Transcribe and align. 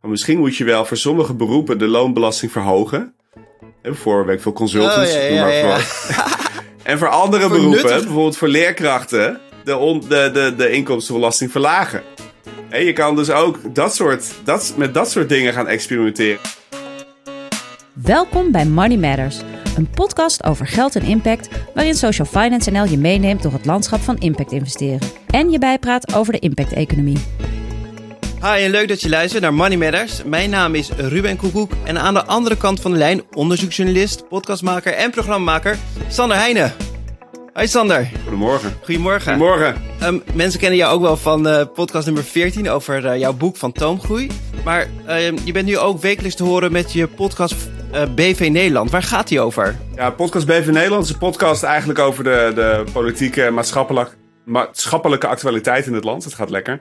Maar 0.00 0.10
misschien 0.10 0.38
moet 0.38 0.56
je 0.56 0.64
wel 0.64 0.84
voor 0.84 0.96
sommige 0.96 1.34
beroepen 1.34 1.78
de 1.78 1.86
loonbelasting 1.86 2.52
verhogen. 2.52 3.14
En 3.82 3.96
voor 3.96 4.26
weet 4.26 4.36
ik 4.36 4.42
veel 4.42 4.52
consultants, 4.52 5.14
Oh, 5.14 5.30
ja, 5.30 5.48
ja, 5.48 5.66
maar. 5.66 5.88
En 6.82 6.98
voor 6.98 7.08
andere 7.08 7.42
Voor 7.42 7.50
beroepen, 7.50 7.82
nuttig- 7.82 8.02
bijvoorbeeld 8.02 8.36
voor 8.36 8.48
leerkrachten, 8.48 9.40
de, 9.64 9.76
on- 9.76 10.00
de, 10.08 10.30
de, 10.32 10.54
de 10.56 10.70
inkomstenbelasting 10.70 11.50
verlagen. 11.50 12.02
En 12.68 12.84
je 12.84 12.92
kan 12.92 13.16
dus 13.16 13.30
ook 13.30 13.74
dat 13.74 13.94
soort, 13.94 14.26
dat, 14.44 14.74
met 14.76 14.94
dat 14.94 15.10
soort 15.10 15.28
dingen 15.28 15.52
gaan 15.52 15.68
experimenteren. 15.68 16.38
Welkom 17.92 18.52
bij 18.52 18.64
Money 18.66 18.96
Matters, 18.96 19.36
een 19.76 19.90
podcast 19.90 20.44
over 20.44 20.66
geld 20.66 20.96
en 20.96 21.02
impact, 21.02 21.48
waarin 21.74 21.94
Social 21.94 22.26
Finance 22.26 22.70
NL 22.70 22.84
je 22.84 22.98
meeneemt 22.98 23.42
door 23.42 23.52
het 23.52 23.64
landschap 23.66 24.00
van 24.00 24.18
impact 24.18 24.52
investeren 24.52 25.00
en 25.30 25.50
je 25.50 25.58
bijpraat 25.58 26.14
over 26.14 26.32
de 26.32 26.38
impact-economie. 26.38 27.18
Hi 28.42 28.64
en 28.64 28.70
leuk 28.70 28.88
dat 28.88 29.00
je 29.00 29.08
luistert 29.08 29.42
naar 29.42 29.54
Money 29.54 29.76
Matters. 29.76 30.22
Mijn 30.24 30.50
naam 30.50 30.74
is 30.74 30.90
Ruben 30.96 31.36
Koekoek 31.36 31.72
en 31.84 31.98
aan 31.98 32.14
de 32.14 32.24
andere 32.24 32.56
kant 32.56 32.80
van 32.80 32.90
de 32.90 32.96
lijn 32.98 33.22
onderzoeksjournalist, 33.34 34.28
podcastmaker 34.28 34.92
en 34.92 35.10
programmamaker 35.10 35.76
Sander 36.08 36.36
Heijnen. 36.36 36.72
Hi 37.54 37.66
Sander, 37.66 38.08
Goedemorgen. 38.22 38.72
goedemorgen. 38.84 39.32
Goedemorgen. 39.36 39.74
Ehm, 40.00 40.18
mensen 40.34 40.60
kennen 40.60 40.78
jou 40.78 40.94
ook 40.94 41.00
wel 41.02 41.16
van 41.16 41.48
eh, 41.48 41.64
podcast 41.74 42.06
nummer 42.06 42.24
14 42.24 42.70
over 42.70 43.06
eh, 43.06 43.18
jouw 43.18 43.32
boek 43.32 43.56
Fantoomgroei. 43.56 44.30
Maar 44.64 44.86
ehm, 45.06 45.36
je 45.44 45.52
bent 45.52 45.66
nu 45.66 45.78
ook 45.78 46.00
wekelijks 46.00 46.36
te 46.36 46.44
horen 46.44 46.72
met 46.72 46.92
je 46.92 47.06
podcast 47.06 47.54
eh, 47.92 48.02
BV 48.14 48.48
Nederland. 48.52 48.90
Waar 48.90 49.02
gaat 49.02 49.28
die 49.28 49.40
over? 49.40 49.76
Ja, 49.94 50.10
Podcast 50.10 50.46
BV 50.46 50.66
Nederland 50.66 51.04
is 51.04 51.10
een 51.10 51.18
podcast 51.18 51.62
eigenlijk 51.62 51.98
over 51.98 52.24
de, 52.24 52.52
de 52.54 52.84
politieke 52.92 53.44
en 53.44 53.54
maatschappelijk, 53.54 54.16
maatschappelijke 54.44 55.26
actualiteit 55.26 55.86
in 55.86 55.94
het 55.94 56.04
land. 56.04 56.24
Het 56.24 56.34
gaat 56.34 56.50
lekker. 56.50 56.80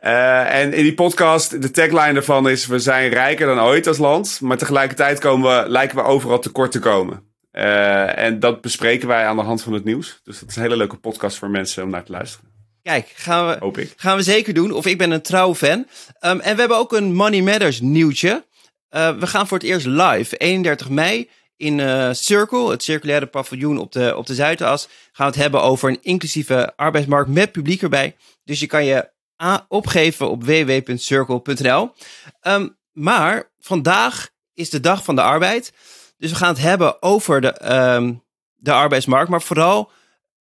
Eh, 0.00 0.60
en 0.60 0.72
in 0.72 0.82
die 0.82 0.94
podcast, 0.94 1.62
de 1.62 1.70
tagline 1.70 2.18
ervan 2.18 2.48
is: 2.48 2.66
We 2.66 2.78
zijn 2.78 3.08
rijker 3.08 3.46
dan 3.46 3.60
ooit 3.60 3.86
als 3.86 3.98
land. 3.98 4.40
Maar 4.40 4.56
tegelijkertijd 4.56 5.18
komen 5.18 5.62
we, 5.62 5.68
lijken 5.68 5.96
we 5.96 6.02
overal 6.02 6.38
tekort 6.38 6.72
te 6.72 6.78
komen. 6.78 7.22
Eh, 7.50 8.18
en 8.18 8.40
dat 8.40 8.60
bespreken 8.60 9.08
wij 9.08 9.26
aan 9.26 9.36
de 9.36 9.42
hand 9.42 9.62
van 9.62 9.72
het 9.72 9.84
nieuws. 9.84 10.20
Dus 10.24 10.38
dat 10.38 10.48
is 10.48 10.56
een 10.56 10.62
hele 10.62 10.76
leuke 10.76 10.96
podcast 10.96 11.38
voor 11.38 11.50
mensen 11.50 11.82
om 11.82 11.90
naar 11.90 12.04
te 12.04 12.12
luisteren. 12.12 12.48
Kijk, 12.82 13.12
gaan 13.14 13.48
we, 13.48 13.56
Hoop 13.60 13.78
ik. 13.78 13.92
Gaan 13.96 14.16
we 14.16 14.22
zeker 14.22 14.54
doen. 14.54 14.72
Of 14.72 14.86
ik 14.86 14.98
ben 14.98 15.10
een 15.10 15.22
trouw 15.22 15.54
fan. 15.54 15.86
Ehm, 16.18 16.38
en 16.38 16.54
we 16.54 16.60
hebben 16.60 16.78
ook 16.78 16.92
een 16.92 17.14
Money 17.14 17.42
Matters 17.42 17.80
nieuwtje. 17.80 18.44
Eh, 18.88 19.18
we 19.18 19.26
gaan 19.26 19.46
voor 19.46 19.58
het 19.58 19.66
eerst 19.66 19.86
live, 19.86 20.36
31 20.36 20.88
mei, 20.88 21.28
in 21.56 21.80
eh, 21.80 22.08
Circle, 22.12 22.70
het 22.70 22.82
circulaire 22.82 23.26
paviljoen 23.26 23.78
op 23.78 23.92
de, 23.92 24.16
op 24.16 24.26
de 24.26 24.34
Zuidas. 24.34 24.88
Gaan 25.12 25.26
we 25.26 25.32
het 25.32 25.42
hebben 25.42 25.62
over 25.62 25.88
een 25.88 25.98
inclusieve 26.02 26.72
arbeidsmarkt 26.76 27.30
met 27.30 27.52
publiek 27.52 27.82
erbij. 27.82 28.16
Dus 28.44 28.60
je 28.60 28.66
kan 28.66 28.84
je 28.84 29.08
opgeven 29.68 30.30
op 30.30 30.44
www.circle.nl. 30.44 31.92
Ehm, 32.40 32.68
maar 32.92 33.50
vandaag 33.58 34.28
is 34.54 34.70
de 34.70 34.80
dag 34.80 35.04
van 35.04 35.14
de 35.14 35.22
arbeid. 35.22 35.72
Dus 36.18 36.30
we 36.30 36.36
gaan 36.36 36.48
het 36.48 36.62
hebben 36.62 37.02
over 37.02 37.40
de, 37.40 37.52
ehm, 37.52 38.14
de 38.56 38.72
arbeidsmarkt, 38.72 39.30
maar 39.30 39.42
vooral 39.42 39.90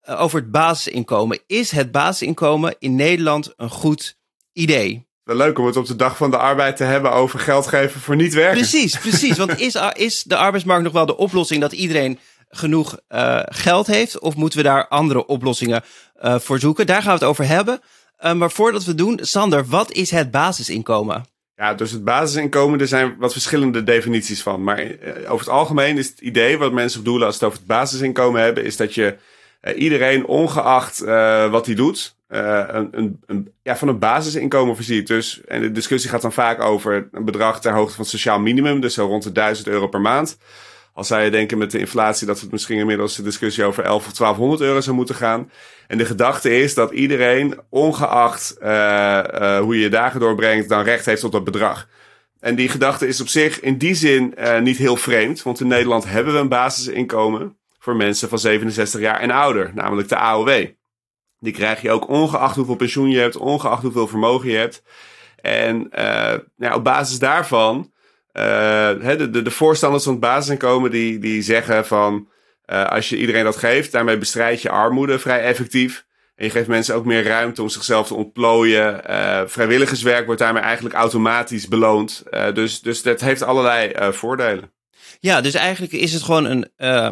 eh, 0.02 0.21
over 0.21 0.39
het 0.39 0.52
basisinkomen. 0.52 1.39
Is 1.47 1.71
het 1.71 1.91
basisinkomen 1.91 2.75
in 2.79 2.95
Nederland 2.95 3.53
een 3.57 3.69
goed 3.69 4.17
idee? 4.53 5.07
Wel 5.23 5.35
leuk 5.35 5.59
om 5.59 5.65
het 5.65 5.77
op 5.77 5.85
de 5.85 5.95
dag 5.95 6.17
van 6.17 6.31
de 6.31 6.37
arbeid 6.37 6.77
te 6.77 6.83
hebben 6.83 7.11
over 7.11 7.39
geld 7.39 7.67
geven 7.67 8.02
voor 8.02 8.15
niet 8.15 8.33
werken. 8.33 8.57
Precies, 8.57 8.97
precies. 8.97 9.37
Want 9.37 9.59
is, 9.59 9.75
is 9.93 10.23
de 10.23 10.35
arbeidsmarkt 10.35 10.83
nog 10.83 10.93
wel 10.93 11.05
de 11.05 11.17
oplossing 11.17 11.61
dat 11.61 11.71
iedereen 11.71 12.19
genoeg 12.49 12.99
eh, 13.07 13.39
geld 13.45 13.87
heeft? 13.87 14.19
Of 14.19 14.35
moeten 14.35 14.59
we 14.59 14.65
daar 14.65 14.87
andere 14.87 15.25
oplossingen 15.25 15.83
eh, 16.13 16.39
voor 16.39 16.59
zoeken? 16.59 16.85
Daar 16.85 17.02
gaan 17.02 17.13
we 17.13 17.19
het 17.19 17.30
over 17.30 17.47
hebben. 17.47 17.81
Eh, 18.17 18.33
maar 18.33 18.52
voordat 18.52 18.83
we 18.83 18.95
doen, 18.95 19.19
Sander, 19.21 19.66
wat 19.66 19.91
is 19.91 20.11
het 20.11 20.31
basisinkomen? 20.31 21.25
Ja, 21.55 21.73
dus 21.73 21.91
het 21.91 22.03
basisinkomen, 22.03 22.80
er 22.80 22.88
zijn 22.88 23.16
wat 23.17 23.31
verschillende 23.31 23.83
definities 23.83 24.41
van. 24.41 24.63
Maar 24.63 24.77
eh, 24.77 25.31
over 25.31 25.45
het 25.45 25.55
algemeen 25.55 25.97
is 25.97 26.08
het 26.08 26.19
idee 26.19 26.58
wat 26.58 26.71
mensen 26.71 27.03
bedoelen 27.03 27.25
als 27.25 27.36
het 27.36 27.43
over 27.43 27.58
het 27.58 27.67
basisinkomen 27.67 28.41
hebben, 28.41 28.63
is 28.63 28.77
dat 28.77 28.93
je 28.93 29.16
eh, 29.61 29.81
iedereen, 29.81 30.26
ongeacht 30.26 30.99
wat 31.49 31.65
hij 31.65 31.76
doet, 31.76 32.15
een, 32.27 32.87
een, 32.92 33.21
een, 33.26 33.52
ja, 33.64 33.77
van 33.77 33.87
een 33.87 33.99
basisinkomen 33.99 34.76
voorziet. 34.76 35.08
Dus, 35.08 35.42
en 35.47 35.61
de 35.61 35.71
discussie 35.71 36.09
gaat 36.09 36.21
dan 36.21 36.33
vaak 36.33 36.61
over 36.61 37.08
een 37.11 37.26
bedrag 37.26 37.61
ter 37.61 37.73
hoogte 37.73 37.93
van 37.95 38.02
het 38.02 38.11
sociaal 38.11 38.39
minimum, 38.39 38.80
dus 38.80 38.93
zo 38.93 39.05
rond 39.05 39.23
de 39.23 39.32
1000 39.32 39.67
euro 39.67 39.87
per 39.87 40.02
maand. 40.02 40.37
Al 40.95 41.04
zou 41.04 41.22
je 41.22 41.30
denken 41.30 41.58
met 41.58 41.72
de 41.72 41.80
inflatie 41.80 42.28
dat 42.28 42.39
het 42.39 42.52
misschien 42.52 42.78
inmiddels 42.78 43.16
de 43.16 43.23
discussie 43.23 43.64
over 43.64 43.83
11 43.83 44.08
of 44.08 44.14
1200 44.14 44.61
euro 44.61 44.82
zou 44.82 44.95
moeten 44.95 45.16
gaan. 45.16 45.52
En 45.88 45.98
de 45.98 46.06
gedachte 46.06 46.60
is 46.60 46.73
dat 46.73 46.92
iedereen, 46.92 47.60
ongeacht 47.70 48.58
eh, 48.58 49.60
hoe 49.60 49.76
je 49.76 49.82
je 49.82 49.89
dagen 49.89 50.20
doorbrengt, 50.20 50.70
dan 50.70 50.83
recht 50.83 51.06
heeft 51.06 51.23
op 51.23 51.32
dat 51.32 51.44
bedrag. 51.44 51.88
En 52.39 52.56
die 52.56 52.70
gedachte 52.70 53.08
is 53.08 53.22
op 53.22 53.28
zich 53.28 53.60
in 53.60 53.78
die 53.78 53.94
zin 53.94 54.36
eh, 54.36 54.60
niet 54.60 54.78
heel 54.78 54.95
vreemd. 54.95 55.44
Want 55.44 55.60
in 55.60 55.67
Nederland 55.67 56.06
hebben 56.06 56.33
we 56.33 56.39
een 56.39 56.50
basisinkomen 56.50 57.58
voor 57.80 57.95
mensen 57.95 58.30
van 58.30 58.39
67 58.39 59.00
jaar 59.00 59.20
en 59.20 59.32
ouder, 59.32 59.72
namelijk 59.73 60.10
de 60.10 60.17
AOW. 60.17 60.66
Die 61.39 61.54
krijg 61.54 61.82
je 61.82 61.92
ook 61.92 62.10
ongeacht 62.10 62.56
hoeveel 62.56 62.76
pensioen 62.76 63.10
je 63.10 63.20
hebt, 63.20 63.38
ongeacht 63.38 63.82
hoeveel 63.82 64.08
vermogen 64.08 64.50
je 64.50 64.58
hebt. 64.58 64.83
En 65.36 65.92
eh, 65.92 66.39
ja, 66.56 66.76
op 66.76 66.83
basis 66.83 67.20
daarvan, 67.20 67.94
hè, 68.41 69.15
de, 69.17 69.29
de, 69.29 69.41
de 69.41 69.51
voorstanders 69.51 70.03
van 70.03 70.11
het 70.11 70.21
basisinkomen 70.21 70.91
die, 70.91 71.19
die 71.19 71.41
zeggen 71.41 71.85
van... 71.85 72.27
eh, 72.65 72.85
als 72.85 73.09
je 73.09 73.17
iedereen 73.17 73.43
dat 73.43 73.55
geeft, 73.55 73.91
daarmee 73.91 74.17
bestrijd 74.17 74.61
je 74.61 74.69
armoede 74.69 75.19
vrij 75.19 75.41
effectief. 75.43 76.05
En 76.35 76.45
je 76.45 76.51
geeft 76.51 76.67
mensen 76.67 76.95
ook 76.95 77.05
meer 77.05 77.23
ruimte 77.23 77.61
om 77.61 77.69
zichzelf 77.69 78.07
te 78.07 78.13
ontplooien. 78.15 79.05
Eh, 79.07 79.41
vrijwilligerswerk 79.45 80.25
wordt 80.25 80.41
daarmee 80.41 80.61
eigenlijk 80.63 80.95
automatisch 80.95 81.67
beloond. 81.67 82.23
Eh, 82.29 82.53
dus, 82.53 82.81
dus 82.81 83.01
dat 83.01 83.21
heeft 83.21 83.41
allerlei 83.41 83.89
eh, 83.89 84.11
voordelen. 84.11 84.73
Ja, 85.19 85.41
dus 85.41 85.53
eigenlijk 85.53 85.93
is 85.93 86.13
het 86.13 86.23
gewoon 86.23 86.45
een 86.45 86.69
eh, 86.75 87.09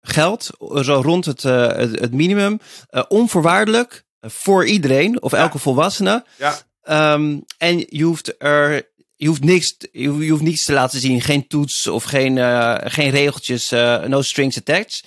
geld, 0.00 0.50
zo 0.82 1.00
rond 1.04 1.24
het, 1.24 1.44
eh, 1.44 1.66
het, 1.68 2.00
het 2.00 2.12
minimum, 2.14 2.58
eh, 2.88 3.02
onvoorwaardelijk 3.08 4.04
eh, 4.20 4.30
voor 4.30 4.64
iedereen 4.66 5.22
of 5.22 5.32
Ja. 5.32 5.38
elke 5.38 5.58
volwassene. 5.58 6.24
Ja, 6.38 6.54
Ehm, 6.82 7.38
en 7.58 7.84
je 7.88 8.02
hoeft 8.04 8.34
er. 8.38 8.90
Je 9.22 9.28
hoeft, 9.28 9.44
niks, 9.44 9.76
je 9.92 10.08
hoeft- 10.08 10.42
niets 10.42 10.64
te 10.64 10.72
laten 10.72 11.00
zien. 11.00 11.20
Geen 11.20 11.46
toets 11.46 11.86
of 11.86 12.04
geen, 12.04 12.38
eh, 12.38 12.74
geen 12.84 13.10
regeltjes. 13.10 13.72
eh, 13.72 14.04
no 14.04 14.22
strings 14.22 14.58
attached. 14.58 15.04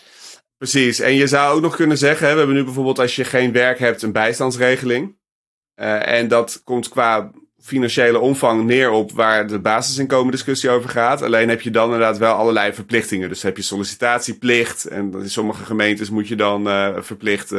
precies. 0.58 1.00
En 1.00 1.14
je 1.14 1.28
zou 1.28 1.56
ook 1.56 1.62
nog 1.62 1.76
kunnen 1.76 1.98
zeggen, 1.98 2.32
we 2.32 2.38
hebben 2.38 2.56
nu 2.56 2.64
bijvoorbeeld 2.64 3.00
als 3.00 3.16
je 3.16 3.24
geen 3.24 3.52
werk 3.52 3.80
hebt 3.80 4.02
een 4.02 4.12
bijstandsregeling. 4.12 5.18
Eh, 5.74 6.08
en 6.08 6.28
dat 6.28 6.62
komt 6.64 6.90
qua 6.90 7.32
financiële 7.62 8.20
omvang 8.20 8.64
neer 8.66 8.90
op 8.92 9.12
waar 9.12 9.48
de 9.48 9.60
basisinkomen 9.60 10.32
discussie 10.32 10.70
over 10.70 10.90
gaat. 10.90 11.22
Alleen 11.22 11.50
heb 11.50 11.62
je 11.62 11.72
dan 11.72 11.86
inderdaad 11.86 12.18
wel 12.18 12.34
allerlei 12.34 12.74
verplichtingen. 12.74 13.30
Dus 13.30 13.42
heb 13.42 13.58
je 13.58 13.64
sollicitatieplicht. 13.64 14.86
En 14.86 15.14
in 15.14 15.30
sommige 15.30 15.64
gemeentes 15.66 16.10
moet 16.10 16.28
je 16.28 16.36
dan 16.36 16.64
verplicht 17.04 17.52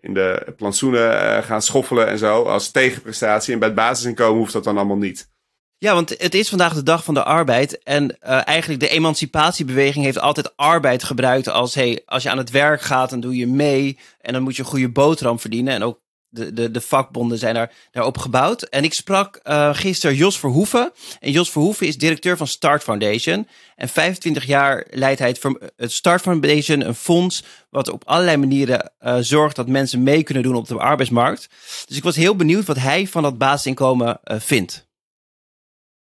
in 0.00 0.14
de 0.14 0.54
plantsoenen 0.56 1.42
gaan 1.44 1.62
schoffelen 1.62 2.06
en 2.06 2.18
zo. 2.18 2.42
Als 2.42 2.70
tegenprestatie. 2.70 3.52
En 3.52 3.58
bij 3.58 3.68
het 3.68 3.76
basisinkomen 3.76 4.38
hoeft 4.38 4.52
dat 4.52 4.64
dan 4.64 4.76
allemaal 4.76 4.96
niet. 4.96 5.34
Ja, 5.78 5.94
want 5.94 6.14
het 6.18 6.34
is 6.34 6.48
vandaag 6.48 6.74
de 6.74 6.82
dag 6.82 7.04
van 7.04 7.14
de 7.14 7.24
arbeid. 7.24 7.82
En 7.82 8.18
eh, 8.20 8.46
eigenlijk 8.46 8.80
de 8.80 8.88
emancipatiebeweging 8.88 10.04
heeft 10.04 10.20
altijd 10.20 10.56
arbeid 10.56 11.04
gebruikt 11.04 11.48
als... 11.48 11.74
Hey, 11.74 12.02
als 12.06 12.22
je 12.22 12.30
aan 12.30 12.38
het 12.38 12.50
werk 12.50 12.80
gaat, 12.80 13.10
dan 13.10 13.20
doe 13.20 13.36
je 13.36 13.46
mee. 13.46 13.98
En 14.20 14.32
dan 14.32 14.42
moet 14.42 14.56
je 14.56 14.62
een 14.62 14.68
goede 14.68 14.88
boterham 14.88 15.40
verdienen. 15.40 15.74
En 15.74 15.82
ook 15.82 16.00
de, 16.28 16.52
de, 16.52 16.70
de 16.70 16.80
vakbonden 16.80 17.38
zijn 17.38 17.54
daar, 17.54 17.72
daarop 17.90 18.18
gebouwd. 18.18 18.62
En 18.62 18.84
ik 18.84 18.94
sprak 18.94 19.36
eh 19.36 19.74
gisteren 19.74 20.16
Jos 20.16 20.38
Verhoeven. 20.38 20.92
En 21.20 21.30
Jos 21.30 21.50
Verhoeven 21.50 21.86
is 21.86 21.98
directeur 21.98 22.36
van 22.36 22.46
Start 22.46 22.82
Foundation. 22.82 23.48
En 23.74 23.88
25 23.88 24.44
jaar 24.44 24.86
leidt 24.90 25.18
hij 25.18 25.36
het, 25.76 25.92
Start 25.92 26.20
Foundation, 26.20 26.80
een 26.80 26.94
fonds... 26.94 27.44
wat 27.70 27.88
op 27.88 28.02
allerlei 28.06 28.36
manieren 28.36 28.92
eh, 28.98 29.16
zorgt 29.20 29.56
dat 29.56 29.68
mensen 29.68 30.02
mee 30.02 30.22
kunnen 30.22 30.42
doen 30.42 30.54
op 30.54 30.68
de 30.68 30.78
arbeidsmarkt. 30.78 31.48
Dus 31.86 31.96
ik 31.96 32.02
was 32.02 32.16
heel 32.16 32.36
benieuwd 32.36 32.64
wat 32.64 32.78
hij 32.78 33.06
van 33.06 33.22
dat 33.22 33.38
basisinkomen 33.38 34.20
vindt. 34.24 34.85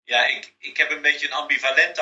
Ja, 0.07 0.27
ik, 0.27 0.53
ik 0.59 0.77
heb 0.77 0.91
een 0.91 1.03
beetje 1.03 1.27
een 1.27 1.33
ambivalente 1.33 2.01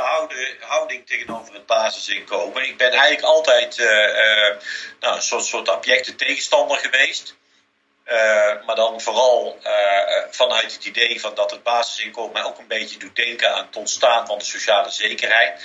houding 0.61 1.07
tegenover 1.07 1.55
het 1.55 1.67
basisinkomen. 1.67 2.69
Ik 2.69 2.77
ben 2.77 2.91
eigenlijk 2.91 3.23
altijd 3.23 3.79
eh, 3.79 4.49
eh, 4.49 4.57
nou, 5.01 5.17
een 5.17 5.23
soort, 5.23 5.45
soort 5.45 5.69
abjecte 5.69 6.15
tegenstander 6.15 6.77
geweest. 6.77 7.37
Eh, 8.05 8.65
maar 8.67 8.77
dan 8.77 9.01
vooral 9.01 9.59
eh, 9.63 10.25
vanuit 10.31 10.73
het 10.73 10.85
idee 10.85 11.21
van 11.21 11.35
dat 11.35 11.51
het 11.51 11.63
basisinkomen 11.63 12.33
mij 12.33 12.45
ook 12.45 12.59
een 12.59 12.67
beetje 12.67 12.99
doet 12.99 13.17
denken 13.17 13.55
aan 13.55 13.67
het 13.67 13.77
ontstaan 13.77 14.27
van 14.27 14.39
de 14.39 14.45
sociale 14.45 14.91
zekerheid. 14.91 15.63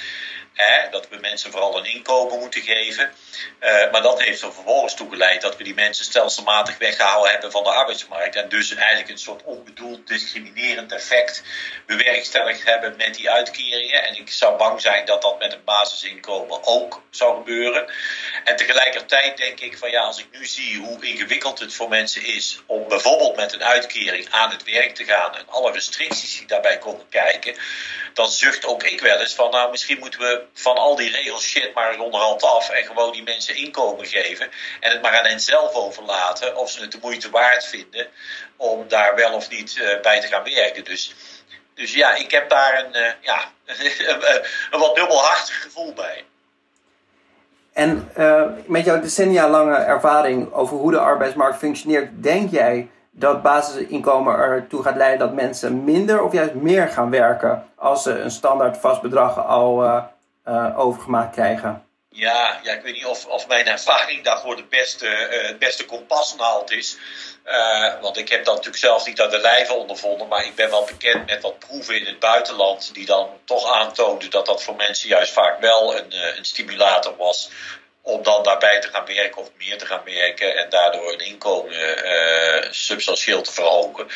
Hè, 0.58 0.90
dat 0.90 1.10
we 1.10 1.18
mensen 1.18 1.52
vooral 1.52 1.78
een 1.78 1.94
inkomen 1.94 2.40
moeten 2.40 2.62
geven. 2.62 3.12
Eh, 3.60 3.92
maar 3.92 4.02
dat 4.02 4.24
heeft 4.24 4.42
er 4.42 4.54
vervolgens 4.54 4.94
toe 4.94 5.10
geleid 5.10 5.42
dat 5.42 5.58
we 5.58 5.64
die 5.64 5.74
mensen 5.74 6.06
stelselmatig 6.06 6.78
weggehouden 6.78 7.32
hebben 7.32 7.52
van 7.52 7.64
de 7.64 7.70
arbeidsmarkt. 7.70 8.36
En 8.36 8.50
dus 8.50 8.76
eigenlijk 8.76 9.10
een 9.10 9.18
soort 9.18 9.44
onbedoeld 9.44 10.08
discriminerend 10.08 10.92
effect 10.92 11.44
bewerkstelligd 11.86 12.64
hebben 12.64 12.96
met 12.98 13.16
die 13.16 13.30
uitkeringen. 13.30 14.04
En 14.04 14.16
ik 14.16 14.32
zou 14.32 14.58
bang 14.58 14.82
zijn 14.82 15.06
dat 15.06 15.22
dat 15.22 15.40
met 15.40 15.54
een 15.54 15.64
basisinkomen 15.64 16.60
ook 16.64 17.02
zou 17.10 17.38
gebeuren. 17.38 17.92
En 18.44 18.56
tegelijkertijd 18.56 19.38
denk 19.38 19.60
ik 19.60 19.78
van 19.78 19.92
ja, 19.92 20.02
als 20.02 20.20
ik 20.20 20.28
nu 20.32 20.46
zie 20.46 20.78
hoe 20.80 21.06
ingewikkeld 21.06 21.60
het 21.60 21.74
voor 21.74 21.90
mensen 21.90 22.24
is 22.24 22.27
om 22.66 22.88
bijvoorbeeld 22.88 23.36
met 23.36 23.54
een 23.54 23.64
uitkering 23.64 24.28
aan 24.30 24.52
het 24.52 24.64
werk 24.64 24.96
te 24.96 25.04
gaan 25.04 25.36
en 25.36 25.48
alle 25.50 25.72
restricties 25.72 26.38
die 26.38 26.48
daarbij 26.48 26.78
komen 26.78 27.10
kijken, 27.10 27.56
dan 28.14 28.30
zucht 28.30 28.66
ook 28.66 28.84
ik 28.84 29.02
wel 29.02 29.20
eens 29.20 29.36
van, 29.36 29.52
nou 29.52 29.72
misschien 29.72 30.00
moeten 30.00 30.20
we 30.20 30.44
van 30.54 30.76
al 30.76 30.96
die 30.96 31.12
regels 31.12 31.44
shit 31.44 31.74
maar 31.74 32.00
onderhand 32.00 32.44
af 32.44 32.70
en 32.70 32.86
gewoon 32.86 33.12
die 33.12 33.24
mensen 33.24 33.56
inkomen 33.56 34.06
geven 34.06 34.52
en 34.80 34.92
het 34.92 35.02
maar 35.02 35.18
aan 35.18 35.26
hen 35.26 35.40
zelf 35.40 35.74
overlaten 35.74 36.56
of 36.56 36.72
ze 36.72 36.82
het 36.82 36.92
de 36.92 36.98
moeite 37.02 37.30
waard 37.30 37.66
vinden 37.66 38.08
om 38.56 38.88
daar 38.88 39.16
wel 39.16 39.34
of 39.34 39.50
niet 39.50 39.76
uh, 39.76 40.02
bij 40.02 40.22
te 40.22 40.28
gaan 40.28 40.44
werken. 40.44 40.84
Dus, 40.84 41.14
dus 41.74 41.94
ja, 41.94 42.16
ik 42.16 42.32
heb 42.32 42.50
daar 42.50 42.86
een, 42.86 42.98
uh, 42.98 43.12
ja, 43.22 43.52
een 44.72 44.80
wat 44.80 44.96
dubbelhartig 44.96 45.62
gevoel 45.62 45.94
bij. 45.94 46.26
En 47.78 48.10
uh, 48.18 48.42
met 48.66 48.86
jouw 48.86 49.00
decennia 49.02 49.50
lange 49.50 49.76
ervaring 49.76 50.54
over 50.54 50.78
hoe 50.78 50.92
de 50.92 51.00
arbeidsmarkt 51.00 51.58
functioneert, 51.58 52.24
denk 52.24 52.50
jij 52.50 52.90
dat 53.12 53.42
basisinkomen 53.42 54.38
ertoe 54.38 54.84
gaat 54.84 54.96
leiden 54.96 55.20
dat 55.20 55.36
mensen 55.36 55.84
minder 55.84 56.24
of 56.24 56.34
juist 56.34 56.54
meer 56.54 56.88
gaan 56.88 57.10
werken 57.10 57.64
als 57.76 58.04
ze 58.04 58.20
een 58.20 58.32
standaard 58.32 58.78
vast 58.78 59.02
bedrag 59.02 59.46
al 59.46 59.84
uh, 59.84 60.04
uh, 60.48 60.80
overgemaakt 60.80 61.32
krijgen? 61.32 61.82
Ja, 62.18 62.60
ja, 62.64 62.74
ik 62.74 62.82
weet 62.82 62.94
niet 62.94 63.06
of, 63.06 63.26
of 63.26 63.48
mijn 63.48 63.68
ervaring 63.68 64.24
daarvoor 64.24 64.56
de 64.56 64.64
beste, 64.64 65.08
het 65.48 65.60
beste 65.60 65.86
kompasnaald 65.86 66.72
is. 66.72 66.98
Uh, 67.46 68.02
want 68.02 68.18
ik 68.18 68.30
heb 68.30 68.46
dat 68.46 68.56
natuurlijk 68.56 68.84
zelf 68.84 69.06
niet 69.06 69.22
aan 69.22 69.30
de 69.30 69.40
lijve 69.40 69.74
ondervonden, 69.74 70.28
maar 70.28 70.46
ik 70.46 70.56
ben 70.56 70.70
wel 70.70 70.84
bekend 70.86 71.26
met 71.26 71.42
wat 71.42 71.60
proeven 71.60 72.00
in 72.00 72.06
het 72.06 72.20
buitenland 72.20 72.94
die 72.94 73.06
dan 73.06 73.30
toch 73.46 73.72
aantoonden 73.72 74.30
dat 74.30 74.46
dat 74.46 74.64
voor 74.64 74.76
mensen 74.76 75.10
juist 75.10 75.34
vaak 75.34 75.60
wel 75.60 75.98
een, 75.98 76.14
uh, 76.14 76.38
een 76.38 76.46
stimulator 76.46 77.16
was 77.16 77.50
om 78.08 78.24
dan 78.24 78.44
daarbij 78.44 78.80
te 78.80 78.88
gaan 78.88 79.06
werken 79.06 79.42
of 79.42 79.50
meer 79.58 79.78
te 79.78 79.86
gaan 79.86 80.02
werken 80.04 80.58
en 80.58 80.70
daardoor 80.70 81.10
hun 81.10 81.20
inkomen 81.20 81.74
uh, 81.74 82.72
substantieel 82.72 83.42
te 83.42 83.54
verhogen. 83.54 84.08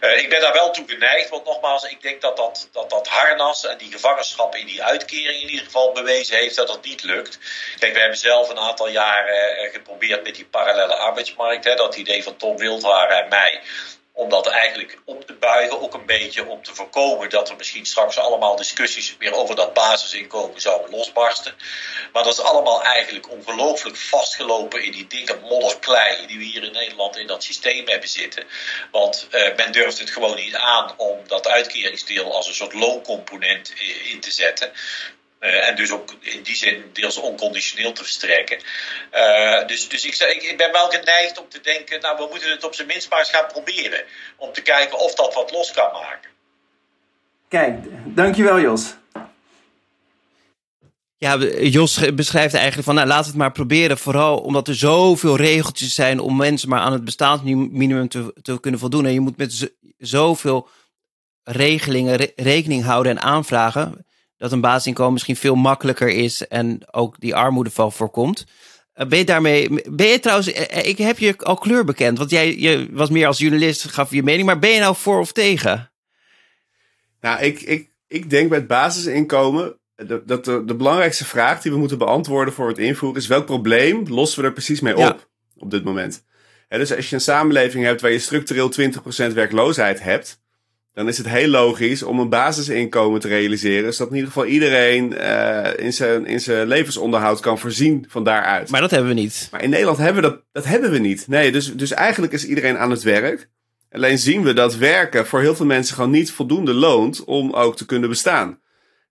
Uh, 0.00 0.18
ik 0.18 0.28
ben 0.28 0.40
daar 0.40 0.52
wel 0.52 0.70
toe 0.70 0.84
geneigd, 0.88 1.28
want 1.28 1.44
nogmaals, 1.44 1.84
ik 1.84 2.02
denk 2.02 2.20
dat 2.20 2.36
dat, 2.36 2.68
dat 2.72 2.90
dat 2.90 3.08
harnas 3.08 3.66
en 3.66 3.78
die 3.78 3.92
gevangenschap 3.92 4.54
in 4.54 4.66
die 4.66 4.82
uitkering 4.82 5.40
in 5.40 5.48
ieder 5.48 5.64
geval 5.64 5.92
bewezen 5.92 6.36
heeft 6.36 6.56
dat 6.56 6.66
dat 6.66 6.84
niet 6.84 7.02
lukt. 7.02 7.38
Kijk, 7.78 7.92
we 7.92 8.00
hebben 8.00 8.18
zelf 8.18 8.48
een 8.48 8.58
aantal 8.58 8.88
jaren 8.88 9.70
geprobeerd 9.72 10.22
met 10.22 10.34
die 10.34 10.44
parallele 10.44 10.94
arbeidsmarkt, 10.94 11.64
hè, 11.64 11.74
dat 11.74 11.96
idee 11.96 12.22
van 12.22 12.36
Tom 12.36 12.56
Wildhaar 12.56 13.08
en 13.08 13.28
mij 13.28 13.60
om 14.16 14.28
dat 14.28 14.46
eigenlijk 14.46 14.98
om 15.04 15.24
te 15.24 15.32
buigen, 15.32 15.80
ook 15.80 15.94
een 15.94 16.06
beetje 16.06 16.46
om 16.46 16.62
te 16.62 16.74
voorkomen 16.74 17.30
dat 17.30 17.48
er 17.48 17.56
misschien 17.56 17.86
straks 17.86 18.18
allemaal 18.18 18.56
discussies 18.56 19.16
weer 19.18 19.34
over 19.34 19.56
dat 19.56 19.72
basisinkomen 19.74 20.60
zouden 20.60 20.90
losbarsten. 20.90 21.54
Maar 22.12 22.22
dat 22.22 22.32
is 22.32 22.44
allemaal 22.44 22.82
eigenlijk 22.82 23.30
ongelooflijk 23.30 23.96
vastgelopen 23.96 24.84
in 24.84 24.92
die 24.92 25.06
dikke 25.06 25.38
modderklei 25.42 26.26
die 26.26 26.38
we 26.38 26.44
hier 26.44 26.62
in 26.62 26.72
Nederland 26.72 27.16
in 27.16 27.26
dat 27.26 27.44
systeem 27.44 27.88
hebben 27.88 28.08
zitten. 28.08 28.44
Want 28.90 29.26
uh, 29.30 29.56
men 29.56 29.72
durft 29.72 29.98
het 29.98 30.10
gewoon 30.10 30.36
niet 30.36 30.54
aan 30.54 30.94
om 30.96 31.18
dat 31.26 31.48
uitkeringsdeel 31.48 32.34
als 32.34 32.46
een 32.46 32.54
soort 32.54 32.74
looncomponent 32.74 33.72
in 34.04 34.20
te 34.20 34.30
zetten. 34.30 34.72
Uh, 35.44 35.68
en 35.68 35.76
dus 35.76 35.92
ook 35.92 36.14
in 36.20 36.42
die 36.42 36.56
zin 36.56 36.84
deels 36.92 37.16
onconditioneel 37.16 37.92
te 37.92 38.02
verstrekken. 38.02 38.58
Uh, 39.14 39.66
dus 39.66 39.88
dus 39.88 40.04
ik, 40.04 40.14
ik, 40.14 40.42
ik, 40.42 40.56
ben 40.56 40.72
wel 40.72 40.88
geneigd 40.88 41.38
om 41.38 41.48
te 41.48 41.60
denken, 41.60 42.00
nou 42.00 42.16
we 42.16 42.26
moeten 42.30 42.50
het 42.50 42.64
op 42.64 42.74
zijn 42.74 42.86
minst 42.86 43.10
maar 43.10 43.18
eens 43.18 43.30
gaan 43.30 43.46
proberen. 43.46 44.04
Om 44.36 44.52
te 44.52 44.62
kijken 44.62 44.98
of 44.98 45.14
dat 45.14 45.34
wat 45.34 45.50
los 45.50 45.72
kan 45.72 45.92
maken. 45.92 46.30
Kijk, 47.48 47.74
dankjewel 48.04 48.60
Jos. 48.60 48.94
Ja, 51.16 51.36
Jos 51.60 52.14
beschrijft 52.14 52.54
eigenlijk 52.54 52.84
van, 52.84 52.94
nou, 52.94 53.06
laten 53.06 53.24
we 53.24 53.30
het 53.30 53.38
maar 53.38 53.52
proberen. 53.52 53.98
Vooral 53.98 54.38
omdat 54.38 54.68
er 54.68 54.74
zoveel 54.74 55.36
regeltjes 55.36 55.94
zijn 55.94 56.20
om 56.20 56.36
mensen 56.36 56.68
maar 56.68 56.80
aan 56.80 56.92
het 56.92 57.04
bestaansminimum 57.04 58.08
te, 58.08 58.34
te 58.42 58.60
kunnen 58.60 58.80
voldoen. 58.80 59.06
En 59.06 59.12
je 59.12 59.20
moet 59.20 59.36
met 59.36 59.72
zoveel 59.98 60.68
regelingen 61.42 62.16
re 62.16 62.32
rekening 62.36 62.84
houden 62.84 63.12
en 63.12 63.22
aanvragen 63.22 64.06
dat 64.36 64.52
een 64.52 64.60
basisinkomen 64.60 65.12
misschien 65.12 65.36
veel 65.36 65.54
makkelijker 65.54 66.08
is 66.08 66.46
en 66.46 66.80
ook 66.90 67.20
die 67.20 67.34
armoedeval 67.34 67.90
voorkomt. 67.90 68.44
Uh, 68.94 69.06
ben 69.06 69.18
je 69.18 69.24
daarmee, 69.24 69.82
ben 69.90 70.06
je 70.06 70.20
trouwens, 70.20 70.48
uh, 70.48 70.86
ik 70.86 70.98
heb 70.98 71.18
je 71.18 71.36
al 71.38 71.56
kleur 71.56 71.84
bekend, 71.84 72.18
want 72.18 72.30
jij 72.30 72.58
je 72.58 72.88
was 72.90 73.10
meer 73.10 73.26
als 73.26 73.38
journalist, 73.38 73.84
gaf 73.84 74.10
je 74.10 74.22
mening, 74.22 74.46
maar 74.46 74.58
ben 74.58 74.70
je 74.70 74.80
nou 74.80 74.96
voor 74.96 75.20
of 75.20 75.32
tegen? 75.32 75.92
Nou, 77.20 77.42
ik, 77.42 77.60
ik, 77.60 77.90
ik 78.06 78.30
denk 78.30 78.48
bij 78.48 78.58
het 78.58 78.66
basisinkomen 78.66 79.78
dat 79.96 80.44
de, 80.44 80.62
de, 80.64 80.74
belangrijkste 80.74 81.24
vraag 81.24 81.62
die 81.62 81.72
we 81.72 81.78
moeten 81.78 81.98
beantwoorden 81.98 82.54
voor 82.54 82.68
het 82.68 82.78
invoeren 82.78 83.20
is 83.20 83.26
welk 83.26 83.46
probleem 83.46 84.04
lossen 84.08 84.40
we 84.40 84.46
er 84.46 84.52
precies 84.52 84.80
mee 84.80 84.92
op 84.92 84.98
ja. 84.98 85.16
op 85.56 85.70
dit 85.70 85.84
moment. 85.84 86.24
Dus 86.68 86.94
als 86.96 87.08
je 87.08 87.14
een 87.14 87.20
samenleving 87.20 87.84
hebt 87.84 88.00
waar 88.00 88.10
je 88.10 88.18
structureel 88.18 88.72
20% 89.30 89.34
werkloosheid 89.34 90.02
hebt, 90.02 90.42
dan 90.94 91.08
is 91.08 91.18
het 91.18 91.28
heel 91.28 91.48
logisch 91.48 92.02
om 92.02 92.18
een 92.18 92.28
basisinkomen 92.28 93.20
te 93.20 93.28
realiseren. 93.28 93.94
Zodat 93.94 94.12
in 94.12 94.18
ieder 94.18 94.32
geval 94.32 94.48
iedereen 94.48 95.12
uh, 95.12 95.68
in, 95.76 95.92
zijn, 95.92 96.26
in 96.26 96.40
zijn 96.40 96.66
levensonderhoud 96.66 97.40
kan 97.40 97.58
voorzien 97.58 98.04
van 98.08 98.24
daaruit. 98.24 98.70
Maar 98.70 98.80
dat 98.80 98.90
hebben 98.90 99.08
we 99.08 99.20
niet. 99.20 99.48
Maar 99.50 99.62
in 99.62 99.70
Nederland 99.70 99.98
hebben 99.98 100.22
we 100.22 100.28
dat, 100.28 100.40
dat 100.52 100.64
hebben 100.64 100.90
we 100.90 100.98
niet. 100.98 101.28
Nee, 101.28 101.52
dus, 101.52 101.74
dus 101.74 101.92
eigenlijk 101.92 102.32
is 102.32 102.46
iedereen 102.46 102.78
aan 102.78 102.90
het 102.90 103.02
werk. 103.02 103.48
Alleen 103.90 104.18
zien 104.18 104.42
we 104.42 104.52
dat 104.52 104.76
werken 104.76 105.26
voor 105.26 105.40
heel 105.40 105.54
veel 105.54 105.66
mensen 105.66 105.94
gewoon 105.94 106.10
niet 106.10 106.32
voldoende 106.32 106.74
loont 106.74 107.24
om 107.24 107.52
ook 107.52 107.76
te 107.76 107.86
kunnen 107.86 108.08
bestaan. 108.08 108.60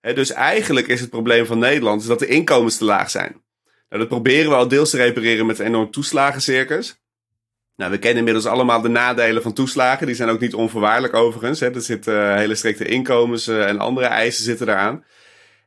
He, 0.00 0.14
dus 0.14 0.32
eigenlijk 0.32 0.86
is 0.86 1.00
het 1.00 1.10
probleem 1.10 1.46
van 1.46 1.58
Nederland 1.58 2.06
dat 2.06 2.18
de 2.18 2.26
inkomens 2.26 2.76
te 2.76 2.84
laag 2.84 3.10
zijn. 3.10 3.42
Nou, 3.88 4.00
dat 4.00 4.08
proberen 4.08 4.50
we 4.50 4.56
al 4.56 4.68
deels 4.68 4.90
te 4.90 4.96
repareren 4.96 5.46
met 5.46 5.58
een 5.58 5.66
enorm 5.66 5.90
toeslagencircus. 5.90 7.02
Nou, 7.76 7.90
we 7.90 7.98
kennen 7.98 8.18
inmiddels 8.18 8.46
allemaal 8.46 8.80
de 8.80 8.88
nadelen 8.88 9.42
van 9.42 9.52
toeslagen. 9.52 10.06
Die 10.06 10.16
zijn 10.16 10.28
ook 10.28 10.40
niet 10.40 10.54
onvoorwaardelijk 10.54 11.14
overigens. 11.14 11.60
Hè. 11.60 11.74
Er 11.74 11.80
zitten 11.80 12.14
uh, 12.14 12.34
hele 12.34 12.54
strikte 12.54 12.84
inkomens 12.84 13.48
uh, 13.48 13.68
en 13.68 13.78
andere 13.78 14.06
eisen 14.06 14.44
zitten 14.44 14.68
eraan. 14.68 15.04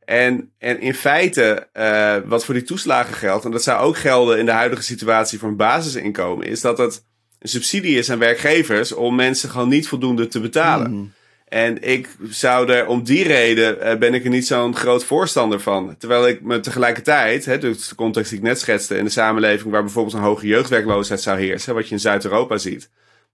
En, 0.06 0.52
en 0.58 0.80
in 0.80 0.94
feite, 0.94 1.68
uh, 1.74 2.16
wat 2.26 2.46
voor 2.46 2.54
die 2.54 2.64
toeslagen 2.64 3.14
geldt, 3.14 3.46
en 3.46 3.52
dat 3.52 3.64
zou 3.64 3.82
ook 3.82 3.98
gelden 3.98 4.40
in 4.40 4.46
de 4.46 4.52
huidige 4.52 4.82
situatie 4.82 5.40
voor 5.40 5.50
een 5.50 5.56
basisinkomen, 5.56 6.48
is 6.48 6.62
dat 6.62 6.78
het 6.78 7.06
een 7.40 7.50
subsidie 7.50 7.98
is 7.98 8.12
aan 8.12 8.20
werkgevers 8.20 8.92
om 8.92 9.16
mensen 9.16 9.50
gewoon 9.50 9.70
niet 9.70 9.88
voldoende 9.88 10.28
te 10.28 10.40
betalen. 10.40 10.92
Mm. 10.92 11.14
En 11.48 11.82
ik 11.82 12.10
zou 12.30 12.72
er 12.72 12.88
om 12.88 13.04
die 13.04 13.24
reden 13.24 13.78
uh, 13.78 13.96
ben 13.96 14.14
ik 14.14 14.24
er 14.24 14.30
niet 14.30 14.48
zo'n 14.48 14.76
groot 14.76 15.04
voorstander 15.04 15.60
van. 15.60 15.98
Terwijl 15.98 16.28
ik 16.28 16.42
me 16.42 16.60
tegelijkertijd, 16.60 17.46
hè, 17.46 17.58
dus 17.58 17.88
de 17.88 17.96
context 17.96 18.30
die 18.30 18.40
ik 18.40 18.46
net 18.46 18.60
schetste, 18.60 18.98
in 18.98 19.04
de 19.04 19.10
samenleving 19.10 19.72
waar 19.72 19.84
bijvoorbeeld 19.84 20.16
een 20.16 20.22
hoge 20.22 20.48
jeugdwerkloosheid 20.48 21.22
zou 21.22 21.40
heersen, 21.40 21.74
wat 21.74 21.88
je 21.88 21.94
in 21.94 22.00
Zuid-Europa 22.00 22.58
ziet, 22.58 22.90